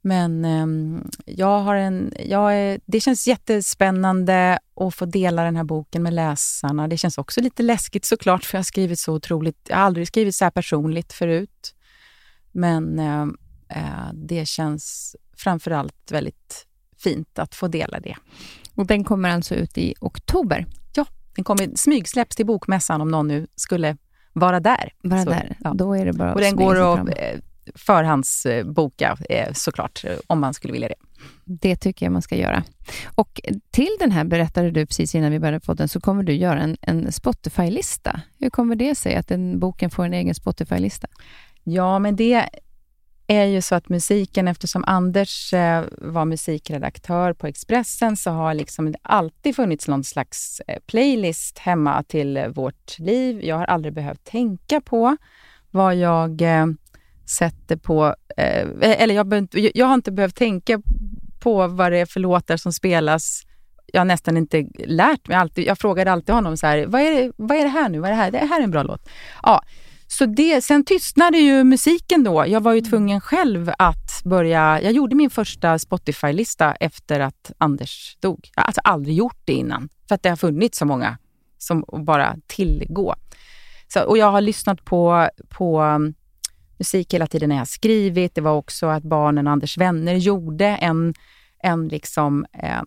[0.00, 5.64] Men ehm, jag har en, jag är, det känns jättespännande att få dela den här
[5.64, 6.88] boken med läsarna.
[6.88, 10.06] Det känns också lite läskigt såklart, för jag har skrivit så otroligt, jag har aldrig
[10.06, 11.74] skrivit så här personligt förut.
[12.52, 13.26] Men uh,
[14.12, 16.66] det känns framförallt väldigt
[16.98, 18.16] fint att få dela det.
[18.74, 20.66] Och den kommer alltså ut i oktober?
[20.94, 23.96] Ja, den kommer smygsläpps till Bokmässan om någon nu skulle
[24.32, 24.92] vara där.
[25.02, 25.72] Vara så, där, ja.
[25.74, 27.40] då är det bara Och den går att eh,
[27.74, 30.94] förhandsboka eh, såklart, om man skulle vilja det.
[31.44, 32.64] Det tycker jag man ska göra.
[33.14, 33.40] Och
[33.70, 36.76] till den här berättade du precis innan vi började podden, så kommer du göra en,
[36.80, 38.20] en Spotify-lista.
[38.38, 41.08] Hur kommer det sig att den boken får en egen Spotify-lista?
[41.64, 42.48] Ja, men det
[43.30, 48.92] är ju så att musiken, eftersom Anders eh, var musikredaktör på Expressen, så har liksom
[48.92, 53.44] det alltid funnits någon slags eh, playlist hemma till vårt liv.
[53.44, 55.16] Jag har aldrig behövt tänka på
[55.70, 56.66] vad jag eh,
[57.26, 58.14] sätter på...
[58.36, 60.82] Eller jag, jag har inte behövt tänka
[61.40, 63.42] på vad det är för låtar som spelas.
[63.92, 65.36] Jag har nästan inte lärt mig.
[65.36, 67.98] Alltid, jag frågade alltid honom så här, vad är, det, vad är det här nu?
[67.98, 68.30] Vad är det här?
[68.30, 69.08] Det här är en bra låt.
[69.42, 69.62] Ja,
[70.10, 72.44] så det, sen tystnade ju musiken då.
[72.46, 72.90] Jag var ju mm.
[72.90, 74.80] tvungen själv att börja...
[74.82, 78.50] Jag gjorde min första Spotify-lista efter att Anders dog.
[78.54, 81.18] Jag har alltså aldrig gjort det innan, för att det har funnits så många
[81.58, 83.14] som bara tillgå.
[83.88, 86.14] Så, och jag har lyssnat på, på um,
[86.78, 88.34] musik hela tiden när jag har skrivit.
[88.34, 91.14] Det var också att barnen och Anders vänner gjorde en,
[91.62, 92.82] en liksom, eh,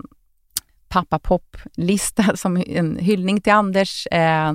[0.88, 4.08] pappa-pop-lista som en hyllning till Anders.
[4.08, 4.54] Eh,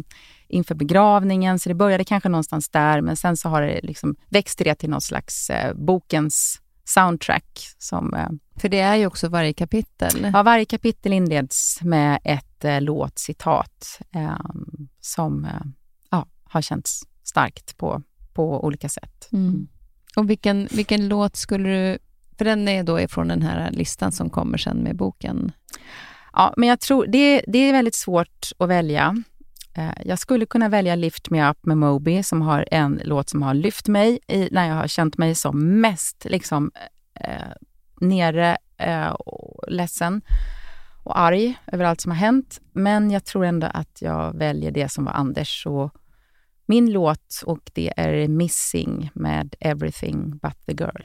[0.49, 4.59] inför begravningen, så det började kanske någonstans där, men sen så har det liksom växt
[4.59, 7.69] det till någon slags eh, bokens soundtrack.
[7.79, 10.31] Som, eh, För det är ju också varje kapitel.
[10.35, 14.51] Ja, varje kapitel inleds med ett eh, låtcitat eh,
[15.01, 15.67] som eh,
[16.11, 18.03] ja, har känts starkt på,
[18.33, 19.29] på olika sätt.
[19.33, 19.69] Mm.
[20.17, 21.99] Och vilken, vilken låt skulle du...
[22.39, 25.53] För den är då från den här listan som kommer sen med boken.
[26.33, 29.23] Ja, men jag tror det, det är väldigt svårt att välja.
[29.77, 33.43] Eh, jag skulle kunna välja Lift Me Up med Moby som har en låt som
[33.43, 36.71] har lyft mig i, när jag har känt mig som mest liksom,
[37.21, 37.53] eh, eh,
[38.01, 40.23] nere eh, och ledsen
[41.05, 42.61] och arg över allt som har hänt.
[42.73, 45.93] Men jag tror ändå att jag väljer det som var Anders och
[46.67, 51.03] min låt och det är Missing med Everything But The Girl.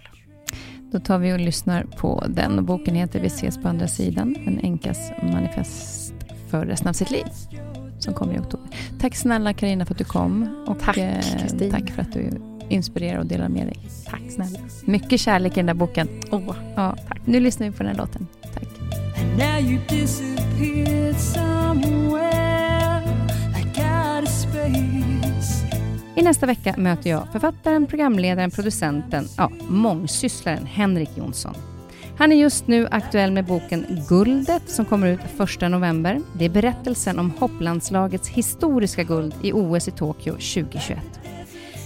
[0.92, 2.66] Då tar vi och lyssnar på den.
[2.66, 6.14] Boken heter Vi ses på andra sidan, en änkas manifest
[6.50, 7.26] för resten av sitt liv
[8.04, 8.68] som kommer i oktober.
[9.00, 10.66] Tack snälla Karina för att du kom.
[10.68, 11.20] Och tack, eh,
[11.72, 12.30] tack för att du
[12.70, 13.80] inspirerar och delar med dig.
[14.06, 14.60] Tack snälla.
[14.86, 16.08] Mycket kärlek i den där boken.
[16.32, 17.22] Oh, ja, tack.
[17.26, 18.28] Nu lyssnar vi på den här låten.
[18.54, 18.64] Tack.
[26.16, 31.56] I nästa vecka möter jag författaren, programledaren, producenten, ja, mångsysslaren Henrik Jonsson.
[32.18, 35.20] Han är just nu aktuell med boken Guldet som kommer ut
[35.62, 36.22] 1 november.
[36.34, 41.00] Det är berättelsen om hopplandslagets historiska guld i OS i Tokyo 2021.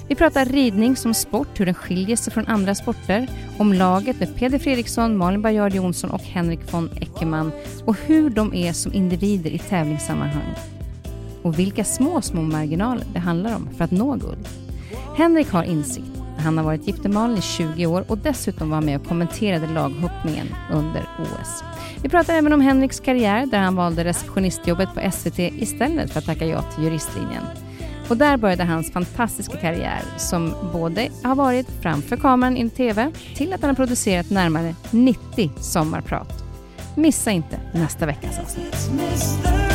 [0.08, 4.36] Vi pratar ridning som sport, hur den skiljer sig från andra sporter, om laget med
[4.36, 7.52] Peder Fredriksson, Malin Baryard Jonsson och Henrik von Eckermann
[7.86, 10.56] och hur de är som individer i tävlingssammanhang.
[11.42, 14.48] Och vilka små, små marginaler det handlar om för att nå guld.
[15.18, 16.15] Henrik har insikt
[16.46, 21.10] han har varit giftermål i 20 år och dessutom var med och kommenterade laghoppningen under
[21.20, 21.64] OS.
[22.02, 26.26] Vi pratar även om Henriks karriär där han valde receptionistjobbet på SVT istället för att
[26.26, 27.44] tacka ja till juristlinjen.
[28.10, 33.54] Och där började hans fantastiska karriär som både har varit framför kameran i TV till
[33.54, 36.44] att han har producerat närmare 90 sommarprat.
[36.96, 39.75] Missa inte nästa veckas avsnitt.